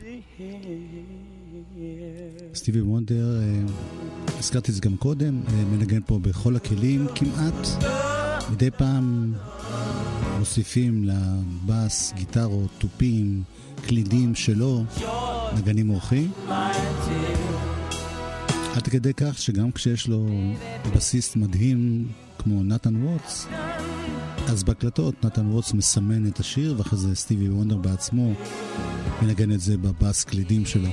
סטיבי 2.54 2.82
וונדר, 2.82 3.40
אה, 3.42 3.62
הזכרתי 4.40 4.72
את 4.72 4.76
זה 4.76 4.82
גם 4.82 4.98
קודם, 4.98 5.42
אה, 5.48 5.54
מנגן 5.54 6.00
פה 6.06 6.20
בכל 6.20 6.56
הכלים 6.56 7.08
כמעט. 7.16 7.68
מדי 8.52 8.72
פעם 8.72 9.34
מוסיפים 10.40 11.04
לבאס, 11.04 12.14
גיטרות, 12.16 12.70
תופים, 12.78 13.44
קלידים 13.82 14.36
שלו, 14.36 14.84
נגנים 15.58 15.90
אורחים. 15.90 16.32
עד 18.76 18.88
כדי 18.90 19.14
כך 19.14 19.38
שגם 19.38 19.72
כשיש 19.72 20.08
לו 20.08 20.28
בסיס 20.96 21.36
מדהים 21.36 22.08
כמו 22.38 22.64
נתן 22.64 23.04
וורץ, 23.04 23.48
אז 24.52 24.64
בהקלטות 24.64 25.26
נתן 25.26 25.46
רוץ 25.46 25.74
מסמן 25.74 26.28
את 26.28 26.40
השיר, 26.40 26.76
ואחרי 26.78 27.00
זה 27.00 27.16
סטיבי 27.16 27.50
וונדר 27.50 27.78
בעצמו 27.78 28.34
מנגן 29.22 29.52
את 29.52 29.60
זה 29.60 29.78
בבאס 29.78 30.24
קלידים 30.24 30.66
שלו. 30.66 30.90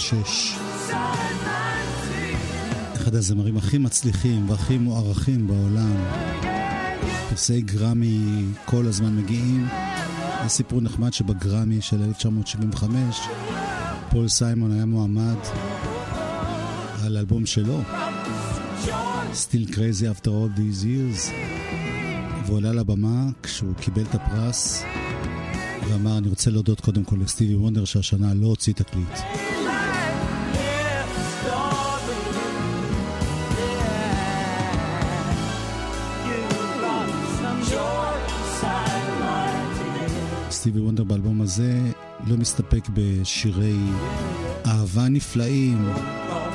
שש. 0.00 0.56
אחד 2.94 3.14
הזמרים 3.14 3.56
הכי 3.56 3.78
מצליחים 3.78 4.50
והכי 4.50 4.78
מוערכים 4.78 5.46
בעולם. 5.46 5.96
פרסי 7.28 7.60
גרמי 7.60 8.44
כל 8.64 8.86
הזמן 8.86 9.16
מגיעים. 9.16 9.68
זה 10.42 10.48
סיפור 10.48 10.80
נחמד 10.80 11.12
שבגרמי 11.12 11.80
של 11.80 12.02
1975 12.02 13.20
פול 14.10 14.28
סיימון 14.28 14.72
היה 14.72 14.84
מועמד 14.84 15.36
על 17.04 17.16
אלבום 17.16 17.46
שלו, 17.46 17.80
Still 19.32 19.70
Crazy 19.70 20.18
After 20.18 20.28
All 20.28 20.58
These 20.58 20.84
Years, 20.84 21.30
והוא 22.46 22.58
עלה 22.58 22.72
לבמה 22.72 23.24
כשהוא 23.42 23.74
קיבל 23.74 24.02
את 24.02 24.14
הפרס 24.14 24.82
ואמר, 25.88 26.18
אני 26.18 26.28
רוצה 26.28 26.50
להודות 26.50 26.80
קודם 26.80 27.04
כל 27.04 27.16
לסטיבי 27.24 27.54
וונדר 27.54 27.84
שהשנה 27.84 28.34
לא 28.34 28.46
הוציא 28.46 28.72
תקליט. 28.72 29.18
סטיבי 40.60 40.80
וונדר 40.80 41.04
באלבום 41.04 41.40
הזה 41.40 41.80
לא 42.26 42.36
מסתפק 42.36 42.88
בשירי 42.94 43.76
אהבה 44.66 45.08
נפלאים, 45.08 45.88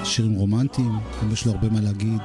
שירים 0.04 0.34
רומנטיים, 0.34 0.92
גם 1.22 1.32
יש 1.32 1.46
לו 1.46 1.52
הרבה 1.52 1.70
מה 1.70 1.82
להגיד, 1.82 2.22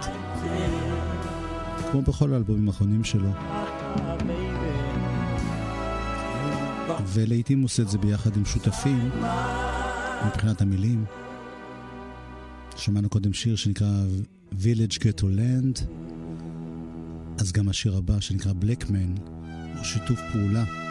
כמו 1.90 2.02
בכל 2.02 2.32
האלבומים 2.32 2.69
האחרונים 2.69 3.05
שלו. 3.05 3.31
ולעיתים 7.07 7.59
הוא 7.59 7.65
עושה 7.65 7.82
את 7.82 7.89
זה 7.89 7.98
ביחד 7.98 8.36
עם 8.36 8.44
שותפים, 8.44 9.11
מבחינת 10.27 10.62
המילים. 10.62 11.05
שמענו 12.77 13.09
קודם 13.09 13.32
שיר 13.32 13.57
שנקרא 13.57 14.05
Village 14.52 14.98
Ghetto 14.98 15.24
Land, 15.24 15.81
אז 17.39 17.52
גם 17.52 17.69
השיר 17.69 17.97
הבא 17.97 18.20
שנקרא 18.20 18.52
Black 18.62 18.85
Man 18.85 19.20
הוא 19.77 19.85
שיתוף 19.85 20.20
פעולה. 20.32 20.90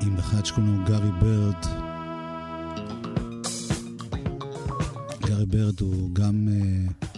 עם 0.00 0.16
אחד 0.18 0.44
שקוראים 0.44 0.78
לו 0.78 0.86
גארי 0.86 1.10
ברד. 1.20 1.54
גארי 5.26 5.46
ברד 5.46 5.80
הוא 5.80 6.10
גם 6.12 6.48
אה, 6.48 7.08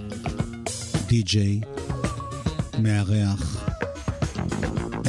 די-ג'יי, 1.08 1.60
uh, 1.62 2.78
מארח, 2.78 3.66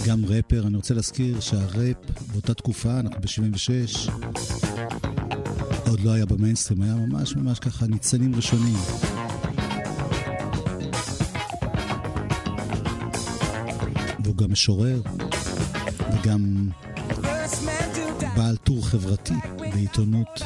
גם 0.07 0.25
ראפר. 0.25 0.67
אני 0.67 0.77
רוצה 0.77 0.93
להזכיר 0.93 1.39
שהראפ 1.39 1.97
באותה 2.31 2.53
תקופה, 2.53 2.99
אנחנו 2.99 3.21
ב-76, 3.21 4.11
עוד 5.89 5.99
לא 5.99 6.11
היה 6.11 6.25
במיינסטרים, 6.25 6.81
היה 6.81 6.95
ממש 6.95 7.35
ממש 7.35 7.59
ככה 7.59 7.87
ניצנים 7.87 8.35
ראשונים. 8.35 8.77
והוא 14.23 14.35
גם 14.35 14.51
משורר, 14.51 15.01
וגם 16.13 16.69
בעל 18.37 18.55
טור 18.55 18.85
חברתי 18.85 19.33
בעיתונות. 19.57 20.41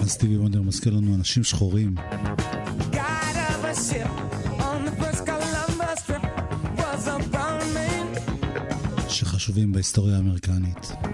אז 0.00 0.16
טיבי 0.16 0.36
וונדר 0.36 0.62
מזכיר 0.62 0.94
לנו 0.94 1.14
אנשים 1.14 1.44
שחורים. 1.44 1.94
שחשובים 9.08 9.72
בהיסטוריה 9.72 10.16
האמריקנית. 10.16 11.09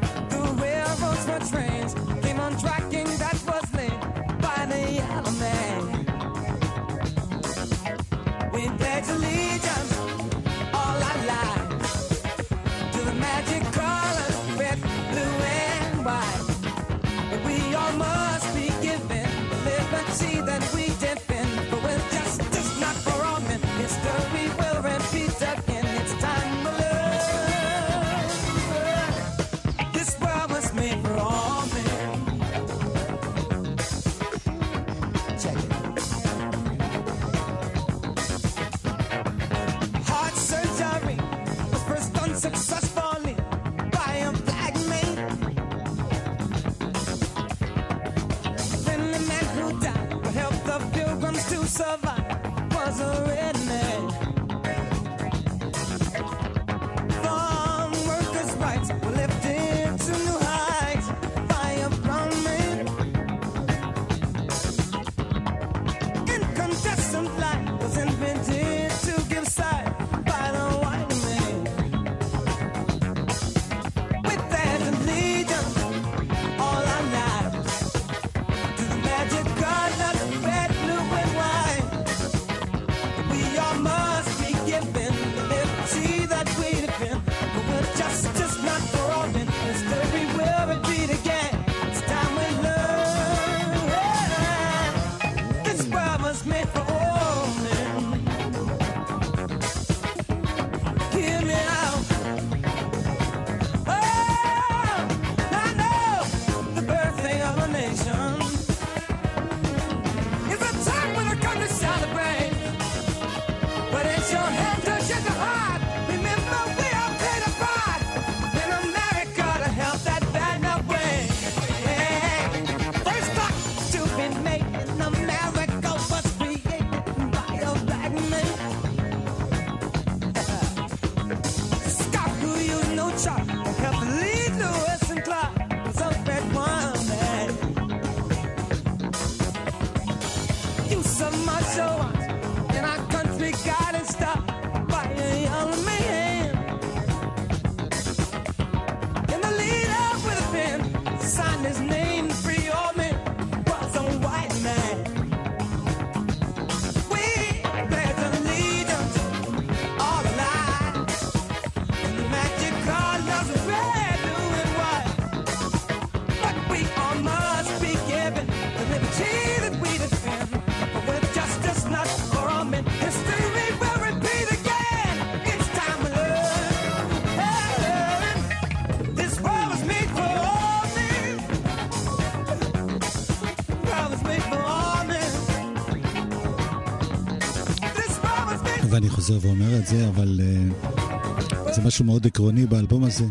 חוזר 189.27 189.47
ואומר 189.47 189.79
את 189.79 189.87
זה, 189.87 190.09
אבל 190.09 190.41
uh, 190.41 191.73
זה 191.75 191.83
משהו 191.83 192.05
מאוד 192.05 192.27
עקרוני 192.27 192.67
באלבום 192.67 193.05
הזה. 193.05 193.25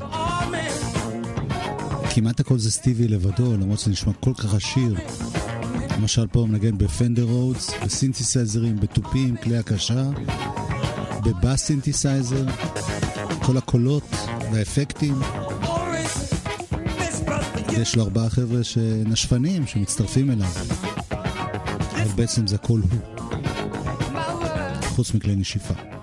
כמעט 2.10 2.40
הכל 2.40 2.58
זה 2.60 2.72
סטיבי 2.72 3.08
לבדו, 3.08 3.54
למרות 3.54 3.80
שזה 3.80 3.92
נשמע 3.92 4.14
כל 4.14 4.34
כך 4.34 4.54
עשיר. 4.54 4.96
למשל 5.98 6.28
פה 6.28 6.40
הוא 6.40 6.50
מנגן 6.50 6.78
ב 6.78 6.84
Fender 6.84 7.24
Rhodes, 7.24 7.72
בסינתסייזרים, 7.86 8.80
בתופים, 8.80 9.38
כלי 9.38 9.58
הקשה, 9.58 10.04
בבאס 11.24 11.64
סינתסייזר, 11.66 12.46
כל 13.42 13.58
הקולות 13.58 14.16
והאפקטים. 14.54 15.16
יש 17.70 17.96
לו 17.96 18.04
ארבעה 18.04 18.30
חבר'ה 18.30 18.64
נשפנים, 18.64 19.68
שמצטרפים 19.68 20.32
אליו. 20.32 20.52
אבל 21.92 22.12
בעצם 22.16 22.48
זה 22.48 22.56
הכל 22.56 22.80
הוא. 22.92 23.15
חוץ 24.96 25.14
מכלי 25.14 25.36
נשיפה. 25.36 25.95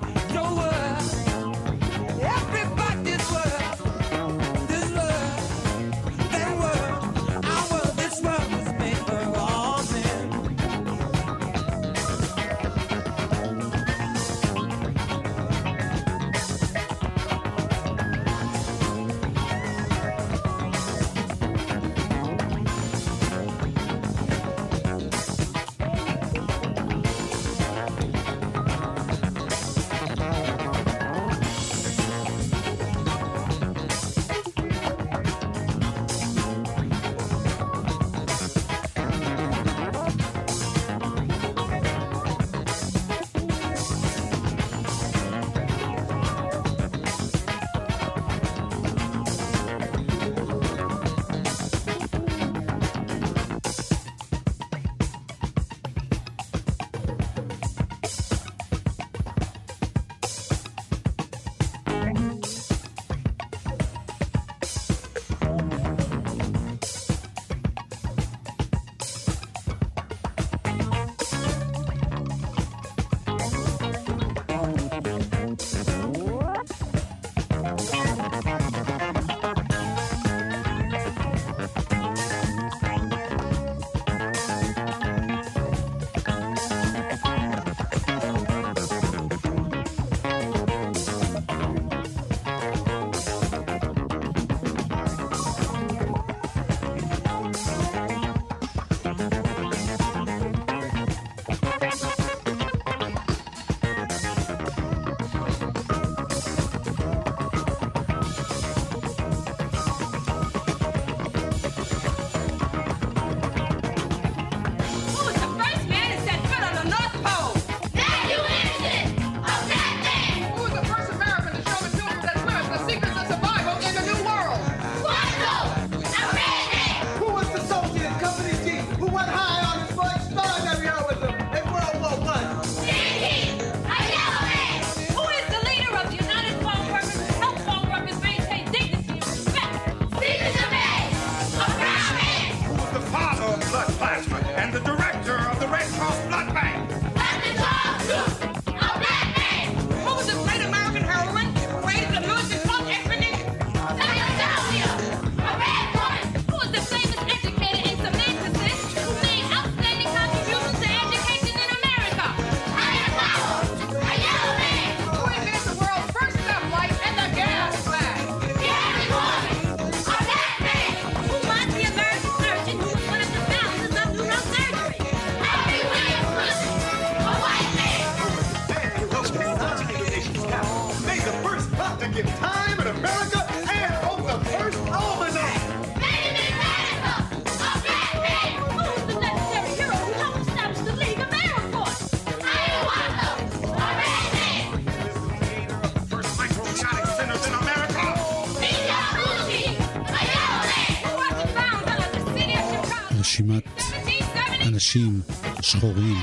שחורים 205.73 206.17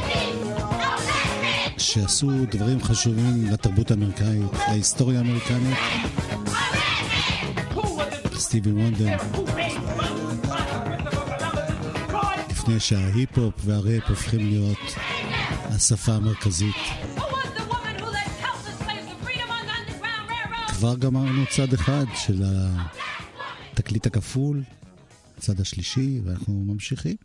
שעשו 1.78 2.30
דברים 2.52 2.84
חשובים 2.84 3.46
לתרבות 3.52 3.92
האמריקאית, 3.92 4.52
להיסטוריה 4.68 5.20
האמריקנית. 5.20 5.78
סטיבי 8.36 8.72
וונדר. 8.72 9.18
לפני 12.50 12.80
שההיפ-הופ 12.80 13.54
והראפ 13.66 14.04
הופכים 14.10 14.48
להיות 14.48 14.78
השפה 15.66 16.12
המרכזית. 16.12 16.76
כבר 20.68 20.96
גמרנו 20.96 21.46
צד 21.50 21.74
אחד 21.74 22.06
של 22.16 22.44
התקליט 23.74 24.06
הכפול, 24.06 24.64
הצד 25.38 25.60
השלישי, 25.60 26.22
ואנחנו 26.26 26.64
ממשיכים. 26.68 27.16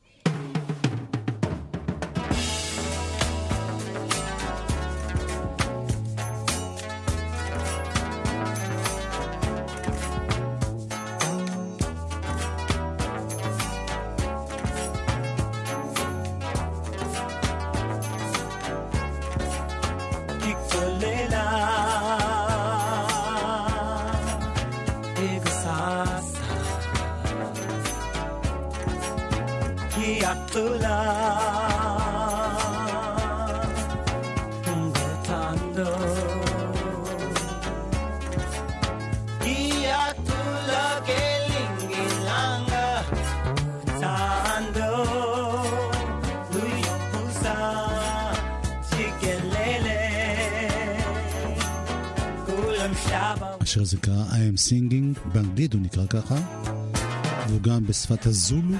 בשפת 57.95 58.27
הזולו 58.27 58.77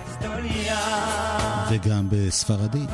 וגם 1.71 2.07
בספרדית. 2.11 2.91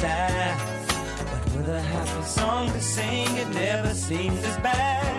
Sad. 0.00 0.58
But 1.30 1.56
with 1.56 1.68
a 1.68 1.80
happy 1.80 2.22
song 2.24 2.72
to 2.72 2.80
sing, 2.80 3.28
it 3.36 3.48
never 3.48 3.94
seems 3.94 4.44
as 4.44 4.56
bad. 4.58 5.14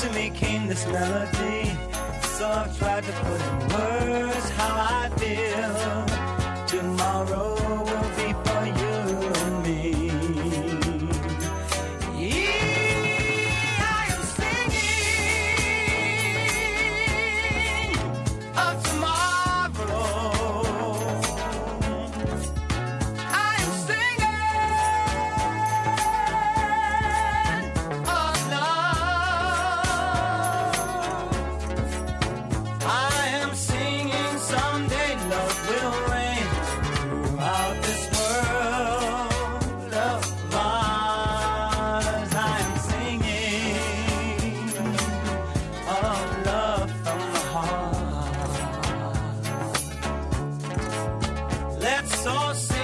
To 0.00 0.12
me 0.12 0.30
came 0.30 0.66
this 0.66 0.86
melody, 0.86 1.70
so 2.36 2.48
I've 2.48 2.76
tried 2.78 3.04
so 52.28 52.77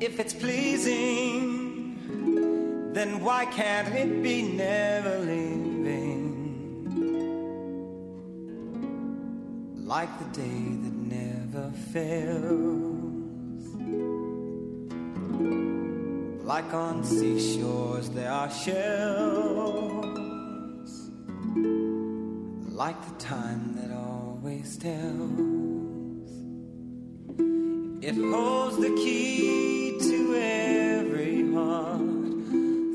If 0.00 0.18
it's 0.18 0.32
pleasing, 0.32 1.98
then 2.94 3.22
why 3.22 3.44
can't 3.44 3.94
it 3.94 4.22
be 4.22 4.42
never 4.42 5.18
leaving? 5.18 6.30
Like 9.84 10.18
the 10.18 10.24
day 10.40 10.62
that 10.84 10.96
never 11.18 11.70
fails. 11.92 13.64
Like 16.42 16.72
on 16.72 17.04
seashores 17.04 18.08
there 18.08 18.30
are 18.30 18.50
shells. 18.50 20.13
Like 22.74 23.00
the 23.06 23.14
time 23.24 23.76
that 23.76 23.92
always 23.92 24.76
tells. 24.76 26.28
It 28.02 28.16
holds 28.16 28.78
the 28.78 28.90
key 28.96 29.96
to 30.00 30.34
every 30.34 31.52
heart 31.52 32.00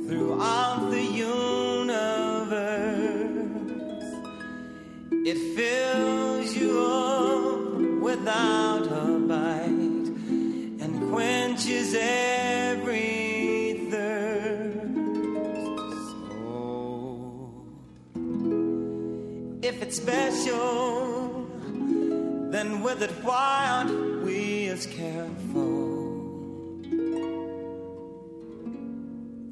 throughout 0.06 0.89
the 0.91 1.01
universe. 1.01 1.95
It 5.26 5.56
fills 5.56 6.53
you 6.57 6.77
up 6.81 8.01
without 8.01 8.85
a 8.85 9.18
bite 9.18 10.10
and 10.84 11.10
quenches 11.10 11.95
every 11.95 12.48
it's 19.90 19.98
special, 19.98 21.48
then 22.52 22.84
with 22.84 23.02
it, 23.02 23.10
why 23.24 23.68
aren't 23.72 24.24
we 24.24 24.68
as 24.68 24.86
careful 24.86 26.78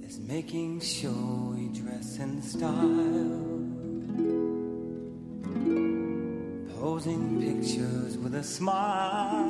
as 0.05 0.19
making 0.19 0.79
sure 0.79 1.55
we 1.55 1.69
dress 1.69 2.19
in 2.19 2.39
style? 2.43 3.55
Posing 6.79 7.41
pictures 7.41 8.15
with 8.19 8.35
a 8.35 8.43
smile, 8.43 9.49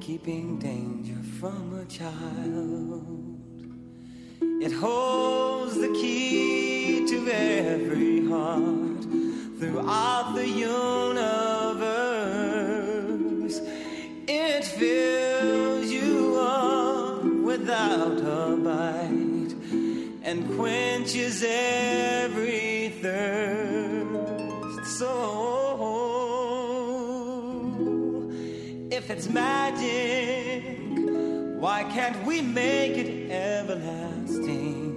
keeping 0.00 0.58
danger 0.58 1.20
from 1.38 1.78
a 1.78 1.84
child. 1.84 3.04
It 4.62 4.72
holds 4.72 5.74
the 5.74 5.88
key 5.88 6.69
every 7.30 8.26
heart 8.26 9.02
throughout 9.58 10.34
the 10.34 10.48
universe. 10.48 10.80
It 14.26 14.64
fills 14.64 15.90
you 15.90 16.36
up 16.36 17.24
without 17.24 18.18
a 18.18 18.56
bite 18.56 19.54
and 20.22 20.56
quenches 20.56 21.42
every 21.44 22.90
thirst. 23.02 24.86
So, 24.98 25.10
if 28.90 29.10
it's 29.10 29.28
magic, 29.28 30.78
why 31.60 31.84
can't 31.84 32.24
we 32.24 32.40
make 32.42 32.96
it 32.96 33.30
everlasting? 33.30 34.89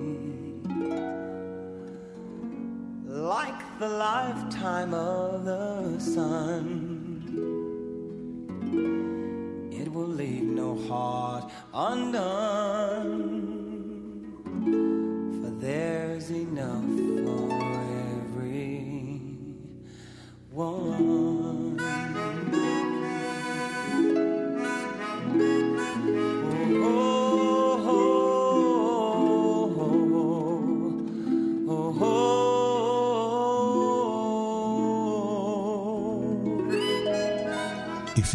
Like 3.23 3.79
the 3.79 3.87
lifetime 3.87 4.93
of 4.93 5.45
the 5.45 5.97
sun, 5.97 6.67
it 9.71 9.87
will 9.93 10.09
leave 10.09 10.43
no 10.43 10.75
heart 10.89 11.49
undone. 11.73 13.13
For 15.41 15.51
there's 15.51 16.31
enough 16.31 16.83
for 17.23 17.53
every 18.19 19.21
one. 20.51 21.32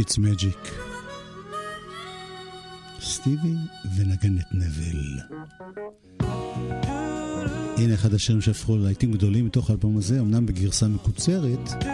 It's 0.01 0.19
magic. 0.19 0.70
סטיבי 3.01 3.55
ונגנת 3.97 4.47
נבל. 4.53 5.20
הנה 7.77 7.95
אחד 7.95 8.15
השירים 8.15 8.41
שהפכו 8.41 8.77
ללהיטים 8.77 9.12
גדולים 9.12 9.47
מתוך 9.47 9.70
האלבום 9.70 9.97
הזה, 9.97 10.20
אמנם 10.20 10.47
בגרסה 10.47 10.89
מקוצרת, 10.89 11.85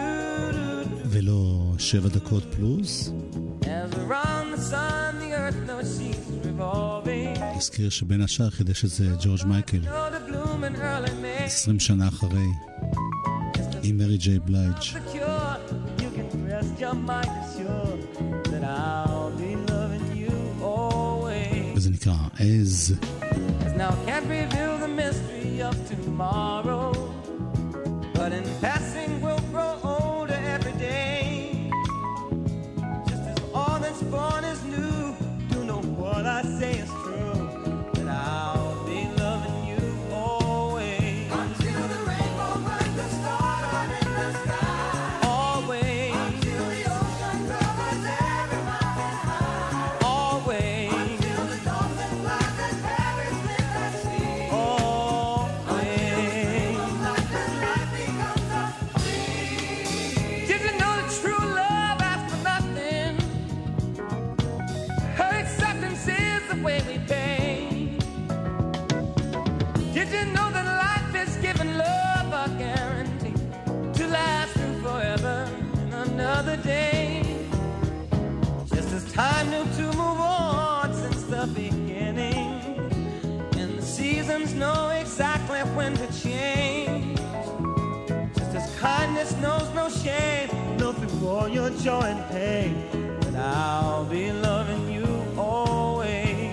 ולא 1.05 1.73
שבע 1.77 2.09
דקות 2.09 2.43
פלוס. 2.55 3.11
נזכיר 7.57 7.89
שבין 7.89 8.21
השאר 8.21 8.49
חידש 8.49 8.85
את 8.85 8.89
זה 8.89 9.07
ג'ורג' 9.21 9.45
מייקל, 9.45 9.77
Know 9.77 9.87
the 9.87 10.31
bloom 10.31 10.63
in 10.63 10.75
early 10.75 11.09
May. 11.09 11.43
20 11.45 11.79
שנה 11.79 12.07
אחרי, 12.07 12.47
עם 13.83 13.97
מרי 13.97 14.17
ג'יי 14.17 14.39
בלייג'. 14.39 14.75
Your 16.79 16.93
mind 16.93 17.44
וזה 21.74 21.90
נקרא 21.90 22.14
עז. 22.38 22.94
As 23.66 23.72
now 23.82 23.92
can't 24.06 24.26
reveal 24.38 24.72
the 24.84 24.92
mystery 25.02 25.62
of 25.68 25.74
tomorrow, 25.90 26.86
but 28.14 28.30
in 28.38 28.44
passing 28.60 29.12
Shame, 90.05 90.49
through 90.77 91.27
all 91.27 91.47
your 91.47 91.71
joy 91.71 92.05
and 92.13 92.23
pain, 92.29 92.73
that 93.21 93.35
I'll 93.35 94.05
be 94.05 94.31
loving 94.31 94.85
you 94.95 95.07
always. 95.35 96.51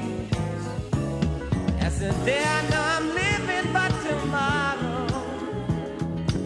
As 1.87 1.99
the 1.99 2.13
day 2.25 2.43
I 2.57 2.61
know 2.71 2.83
I'm 2.97 3.09
living, 3.23 3.67
but 3.79 3.93
tomorrow 4.09 5.07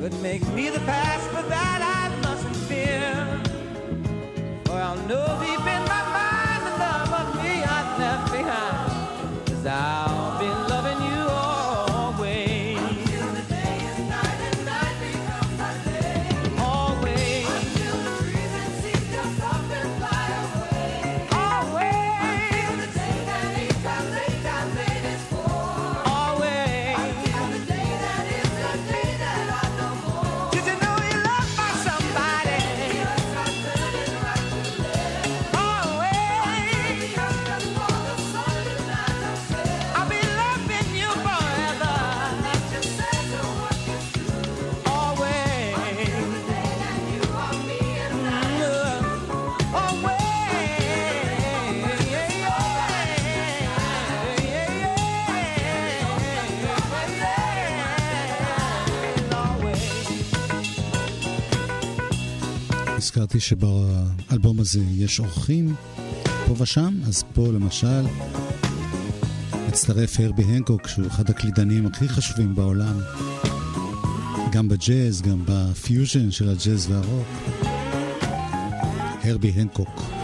could 0.00 0.16
make 0.20 0.44
me 0.48 0.68
the 0.68 0.80
past, 0.80 1.26
but 1.32 1.48
that 1.48 1.80
I 1.98 2.02
mustn't 2.24 2.56
fear. 2.70 3.06
For 4.64 4.78
I'll 4.86 5.02
know 5.10 5.35
הזכרתי 63.36 63.40
שבאלבום 63.40 64.60
הזה 64.60 64.80
יש 64.96 65.20
אורחים 65.20 65.74
פה 66.46 66.54
ושם, 66.58 66.94
אז 67.06 67.24
פה 67.34 67.46
למשל 67.46 68.06
מצטרף 69.68 70.20
הרבי 70.20 70.42
הנקוק, 70.42 70.88
שהוא 70.88 71.06
אחד 71.06 71.30
הקלידנים 71.30 71.86
הכי 71.86 72.08
חשובים 72.08 72.54
בעולם, 72.54 73.00
גם 74.52 74.68
בג'אז, 74.68 75.22
גם 75.22 75.42
בפיוז'ן 75.44 76.30
של 76.30 76.48
הג'אז 76.48 76.90
והרוק. 76.90 77.26
הרבי 79.24 79.50
הנקוק. 79.50 80.15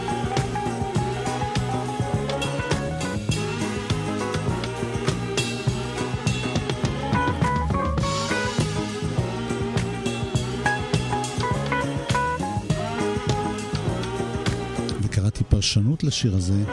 לשיר 16.03 16.35
הזה, 16.35 16.63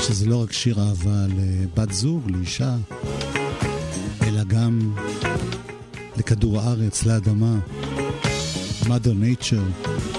שזה 0.00 0.26
לא 0.26 0.42
רק 0.42 0.52
שיר 0.52 0.80
אהבה 0.80 1.26
לבת 1.36 1.92
זוג, 1.92 2.30
לאישה, 2.30 2.76
אלא 4.22 4.44
גם 4.44 4.92
לכדור 6.16 6.60
הארץ, 6.60 7.04
לאדמה, 7.04 7.58
mother 8.82 9.14
nature. 9.22 10.15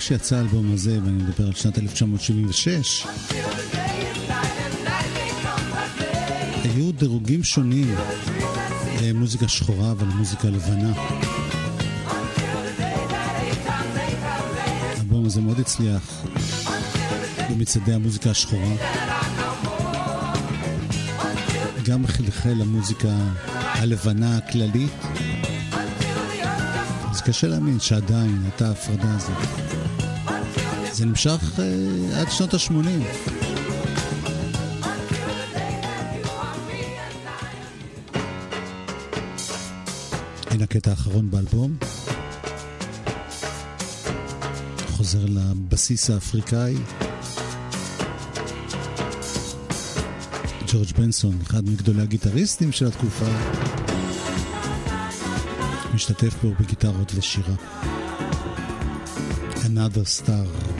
כשיצא 0.00 0.36
האלבום 0.36 0.72
הזה, 0.72 0.98
ואני 1.04 1.22
מדבר 1.22 1.46
על 1.46 1.52
שנת 1.52 1.78
1976, 1.78 3.06
היו 6.64 6.92
דירוגים 6.92 7.44
שונים 7.44 7.94
למוזיקה 9.02 9.48
שחורה 9.48 9.94
ולמוזיקה 9.98 10.48
לבנה. 10.48 10.92
האלבום 14.96 15.26
הזה 15.26 15.40
מאוד 15.40 15.60
הצליח 15.60 16.24
במצעדי 17.50 17.92
המוזיקה 17.92 18.30
השחורה. 18.30 18.74
גם 21.84 22.06
חלחל 22.06 22.54
למוזיקה 22.58 23.08
הלבנה 23.52 24.36
הכללית. 24.36 24.90
קשה 27.30 27.48
להאמין 27.48 27.80
שעדיין 27.80 28.42
הייתה 28.42 28.68
ההפרדה 28.68 29.16
הזאת. 29.16 29.36
זה 30.92 31.06
נמשך 31.06 31.58
אה, 31.58 32.20
עד 32.20 32.30
שנות 32.30 32.54
ה-80. 32.54 32.72
הנה 40.50 40.64
הקטע 40.64 40.90
האחרון 40.90 41.30
באלבום. 41.30 41.76
חוזר 44.90 45.24
לבסיס 45.28 46.10
האפריקאי. 46.10 46.74
ג'ורג' 50.66 50.92
בנסון, 50.98 51.38
אחד 51.42 51.68
מגדולי 51.68 52.02
הגיטריסטים 52.02 52.72
של 52.72 52.86
התקופה, 52.86 53.26
משתתף 56.00 56.34
בו 56.42 56.50
בגיטרות 56.60 57.12
ושירה. 57.14 57.54
Another 59.54 60.06
Star. 60.06 60.79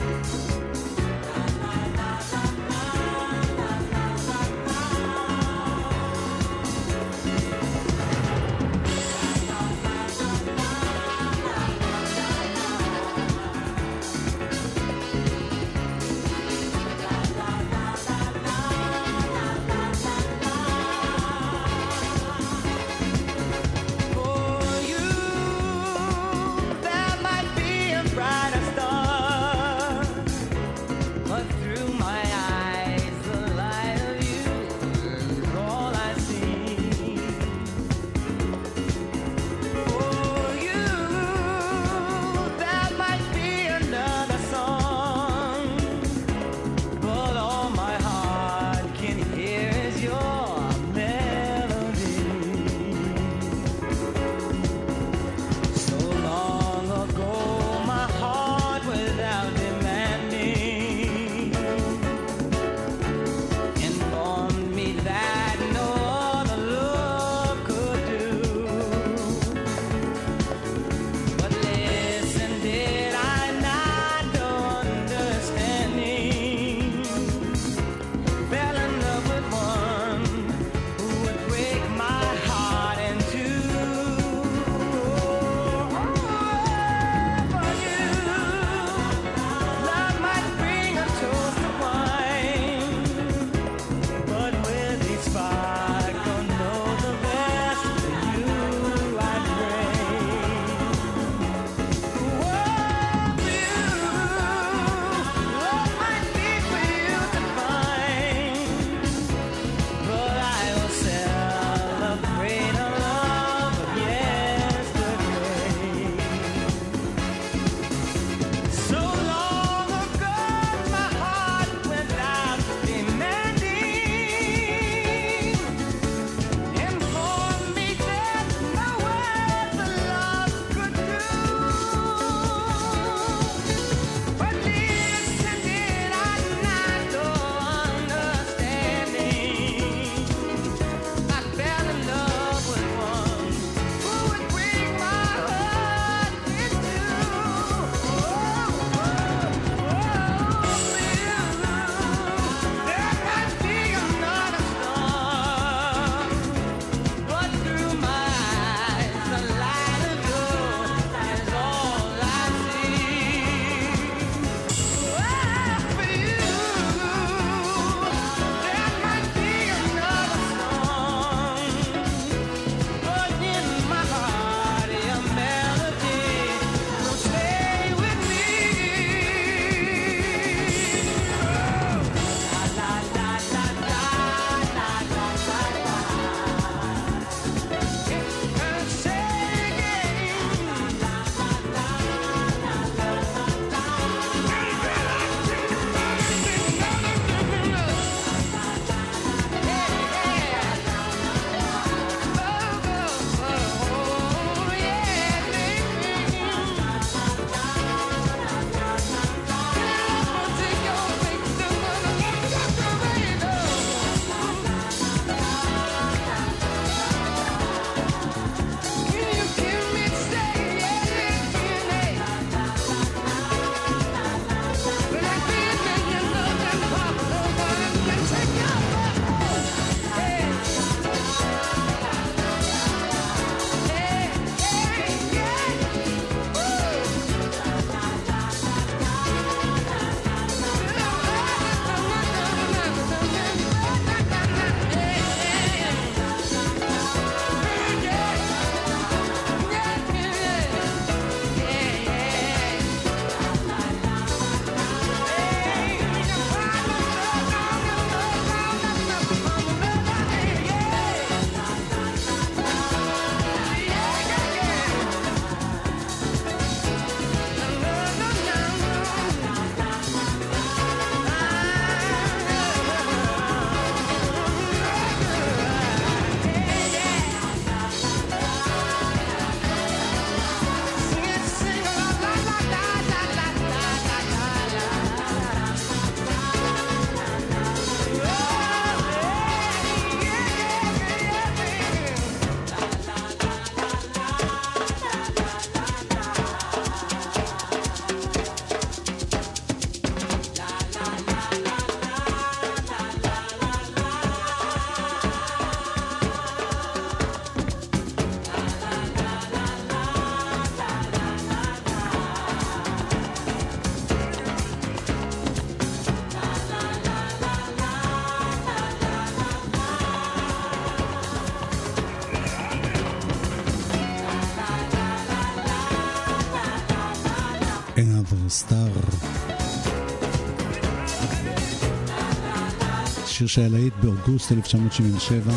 שהיה 333.51 333.69
להיט 333.69 333.93
באוגוסט 334.01 334.51
1977. 334.51 335.53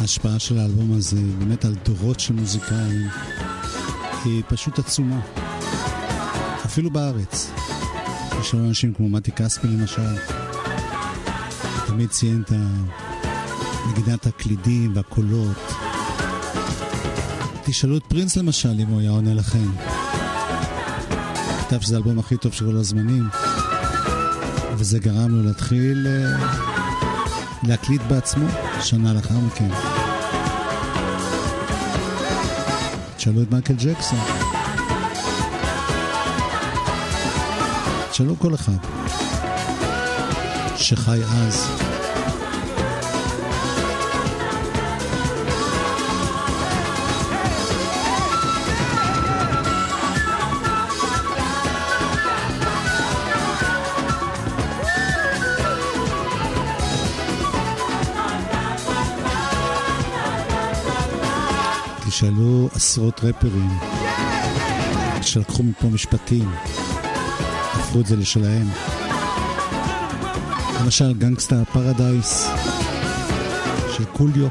ההשפעה 0.00 0.38
של 0.38 0.58
האלבום 0.58 0.92
הזה 0.92 1.16
באמת 1.38 1.64
על 1.64 1.74
דורות 1.84 2.20
של 2.20 2.34
מוזיקאים 2.34 3.08
היא 4.24 4.42
פשוט 4.48 4.78
עצומה. 4.78 5.20
אפילו 6.64 6.90
בארץ. 6.90 7.50
יש 8.40 8.54
לנו 8.54 8.68
אנשים 8.68 8.94
כמו 8.94 9.08
מתי 9.08 9.32
כספי 9.32 9.66
למשל, 9.66 10.16
תמיד 11.86 12.10
ציין 12.10 12.42
את 12.42 12.52
נגידת 13.90 14.26
הקלידים 14.26 14.92
והקולות. 14.96 15.72
תשאלו 17.64 17.96
את 17.96 18.02
פרינס 18.08 18.36
למשל 18.36 18.80
אם 18.80 18.86
הוא 18.86 19.00
היה 19.00 19.10
עונה 19.10 19.34
לכם. 19.34 19.70
כתב 21.60 21.80
שזה 21.80 21.94
האלבום 21.94 22.18
הכי 22.18 22.36
טוב 22.36 22.52
של 22.52 22.64
כל 22.64 22.76
הזמנים, 22.76 23.24
וזה 24.92 25.00
גרם 25.00 25.30
לו 25.30 25.42
להתחיל 25.42 26.06
אה, 26.06 26.48
להקליט 27.62 28.02
בעצמו 28.02 28.46
שנה 28.80 29.12
לאחר 29.12 29.38
מכן. 29.38 29.68
תשאלו 33.16 33.42
את 33.42 33.50
מייקל 33.50 33.74
ג'קסון. 33.74 34.18
תשאלו 38.10 38.38
כל 38.38 38.54
אחד 38.54 38.76
שחי 40.76 41.20
אז. 41.24 41.66
תשאלו 62.22 62.68
עשרות 62.74 63.20
רפרים 63.24 63.70
שלקחו 65.22 65.62
מפה 65.62 65.86
משפטים, 65.86 66.48
הפכו 67.72 68.00
את 68.00 68.06
זה 68.06 68.16
לשלהם. 68.16 68.66
למשל 70.80 71.12
גנגסטה 71.12 71.64
פרדייס 71.72 72.48
של 73.96 74.04
קוליו. 74.04 74.48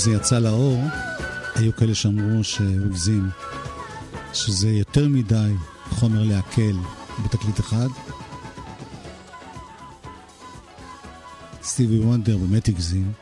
הזה 0.00 0.12
יצא 0.12 0.38
לאור, 0.38 0.82
היו 1.54 1.76
כאלה 1.76 1.94
שאמרו 1.94 2.44
שהוא 2.44 2.86
הגזים, 2.86 3.28
שזה 4.32 4.70
יותר 4.70 5.08
מדי 5.08 5.52
חומר 5.90 6.22
להקל 6.22 6.76
בתקליט 7.24 7.60
אחד. 7.60 7.88
סטיבי 11.62 11.98
וונדר 11.98 12.38
באמת 12.38 12.68
הגזים, 12.68 13.12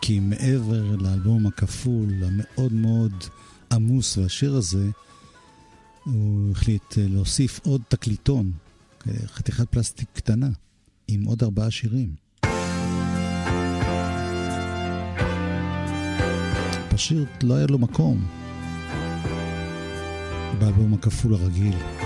כי 0.00 0.20
מעבר 0.20 0.96
לאלבום 0.96 1.46
הכפול, 1.46 2.24
המאוד 2.24 2.72
מאוד 2.72 3.12
עמוס 3.72 4.18
והשיר 4.18 4.56
הזה, 4.56 4.90
הוא 6.04 6.50
החליט 6.50 6.94
להוסיף 6.96 7.60
עוד 7.64 7.82
תקליטון, 7.88 8.52
חתיכת 9.26 9.68
פלסטיק 9.70 10.08
קטנה, 10.12 10.50
עם 11.08 11.24
עוד 11.24 11.42
ארבעה 11.42 11.70
שירים. 11.70 12.21
פשוט 17.02 17.42
לא 17.42 17.54
היה 17.54 17.66
לו 17.66 17.78
מקום 17.78 18.18
באלבום 20.58 20.94
הכפול 20.94 21.34
הרגיל. 21.34 22.01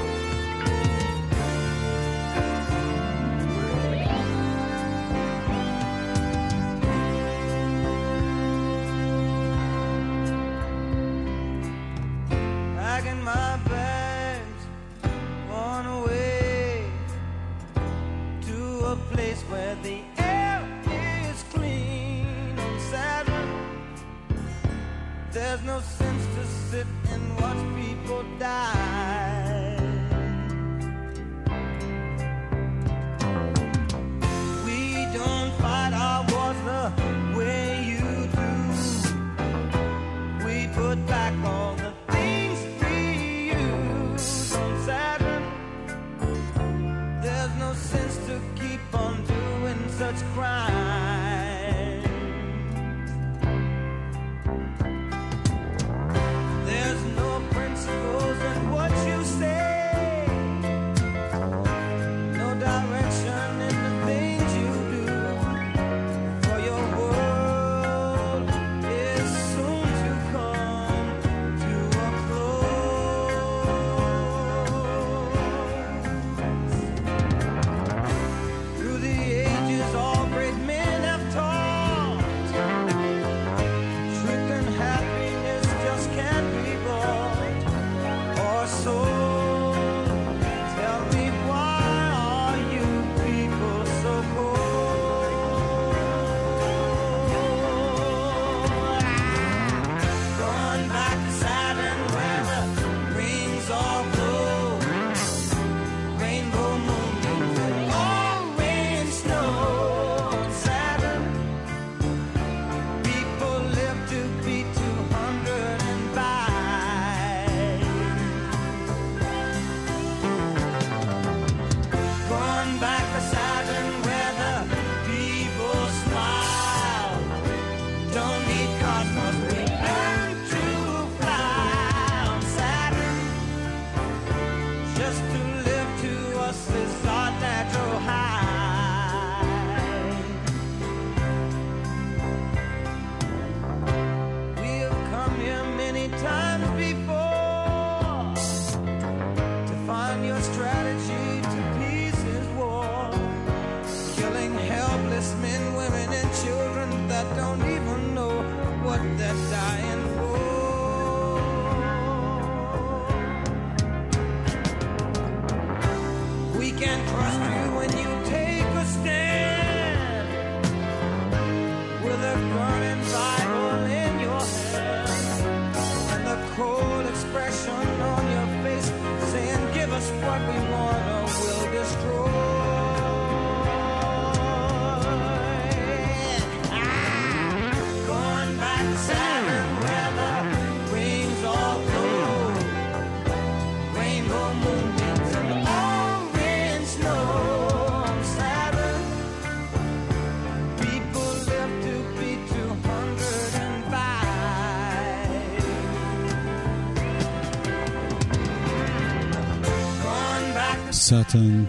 סאטן. 211.09 211.65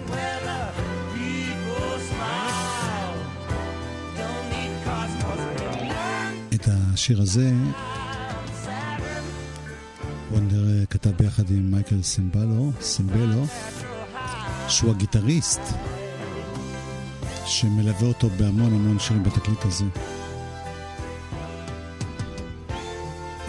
את 6.54 6.68
השיר 6.68 7.22
הזה 7.22 7.52
וונדר 10.32 10.64
אה, 10.68 10.86
כתב 10.86 11.10
ביחד 11.10 11.50
עם 11.50 11.72
מייקל 11.72 12.02
סמבלו, 12.02 12.72
סמבלו, 12.82 13.46
שהוא 14.68 14.92
הגיטריסט 14.92 15.62
שמלווה 17.46 18.08
אותו 18.08 18.30
בהמון 18.30 18.74
המון 18.74 19.00
שירים 19.00 19.24
בתקליט 19.24 19.66
הזה. 19.66 19.86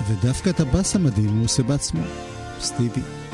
ודווקא 0.08 0.50
את 0.50 0.60
הבאס 0.60 0.96
המדהים 0.96 1.36
הוא 1.36 1.44
עושה 1.44 1.62
בעצמו, 1.62 2.02
סטיבי. 2.60 3.27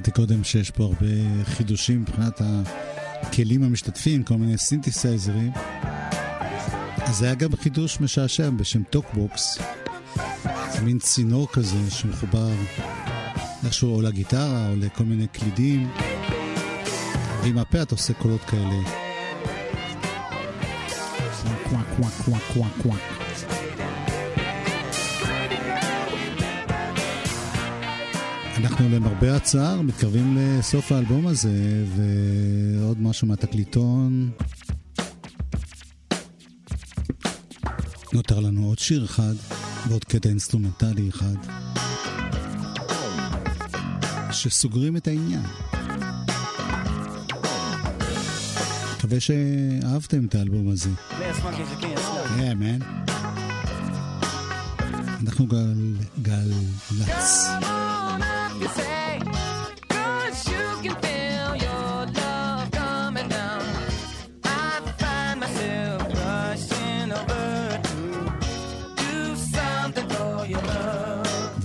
הזכרתי 0.00 0.20
קודם 0.20 0.44
שיש 0.44 0.70
פה 0.70 0.84
הרבה 0.84 1.44
חידושים 1.44 2.00
מבחינת 2.00 2.40
הכלים 2.40 3.62
המשתתפים, 3.62 4.22
כל 4.22 4.34
מיני 4.34 4.58
סינתסייזרים. 4.58 5.52
אז 6.96 7.16
זה 7.16 7.26
היה 7.26 7.34
גם 7.34 7.56
חידוש 7.56 8.00
משעשע 8.00 8.50
בשם 8.50 8.82
talk 8.82 9.20
box. 9.20 9.58
מין 10.82 10.98
צינור 10.98 11.48
כזה 11.52 11.90
שמחובר 11.90 12.48
איכשהו 13.64 13.94
או 13.94 14.02
לגיטרה 14.02 14.68
או 14.68 14.76
לכל 14.76 15.04
מיני 15.04 15.26
קלידים. 15.26 15.90
ועם 17.42 17.58
הפה 17.58 17.82
אתה 17.82 17.94
עושה 17.94 18.12
קולות 18.12 18.40
כאלה. 18.40 18.74
קוואק 21.68 21.86
קוואק 21.96 22.12
קוואק 22.24 22.42
קוואק 22.52 22.72
קוואק 22.82 23.29
אנחנו 28.64 28.88
למרבה 28.88 29.36
הצער 29.36 29.80
מתקרבים 29.80 30.36
לסוף 30.38 30.92
האלבום 30.92 31.26
הזה, 31.26 31.84
ועוד 31.96 33.02
משהו 33.02 33.28
מהתקליטון. 33.28 34.30
נותר 38.12 38.40
לנו 38.40 38.66
עוד 38.66 38.78
שיר 38.78 39.04
אחד 39.04 39.34
ועוד 39.88 40.04
קטע 40.04 40.28
אינסטרומנטלי 40.28 41.08
אחד, 41.08 41.34
שסוגרים 44.32 44.96
את 44.96 45.08
העניין. 45.08 45.42
מקווה 48.96 49.20
שאהבתם 49.20 50.24
את 50.24 50.34
האלבום 50.34 50.68
הזה. 50.68 50.90
Yeah, 51.10 52.54
man. 52.60 52.84
אנחנו 55.20 55.46
גל... 55.46 55.94
גל"צ. 56.22 57.48
גל 57.60 57.89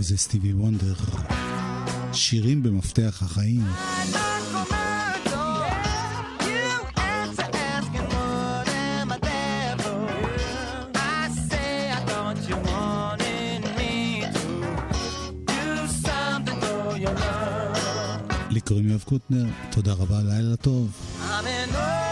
וזה 0.06 0.18
סטיבי 0.18 0.54
וונדר, 0.54 0.94
שירים 2.14 2.64
במפתח 2.64 3.22
החיים. 3.22 3.62
I 3.62 4.16
know. 4.16 4.35
קוטנר, 19.16 19.46
תודה 19.72 19.94
רבה, 19.94 20.20
לילה 20.24 20.56
טוב. 20.56 20.92
I'm 21.20 21.46
in 21.46 21.74
love. 21.74 22.05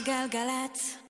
גלגלצ. 0.00 0.06
גלגלגלגלצ. 0.06 0.57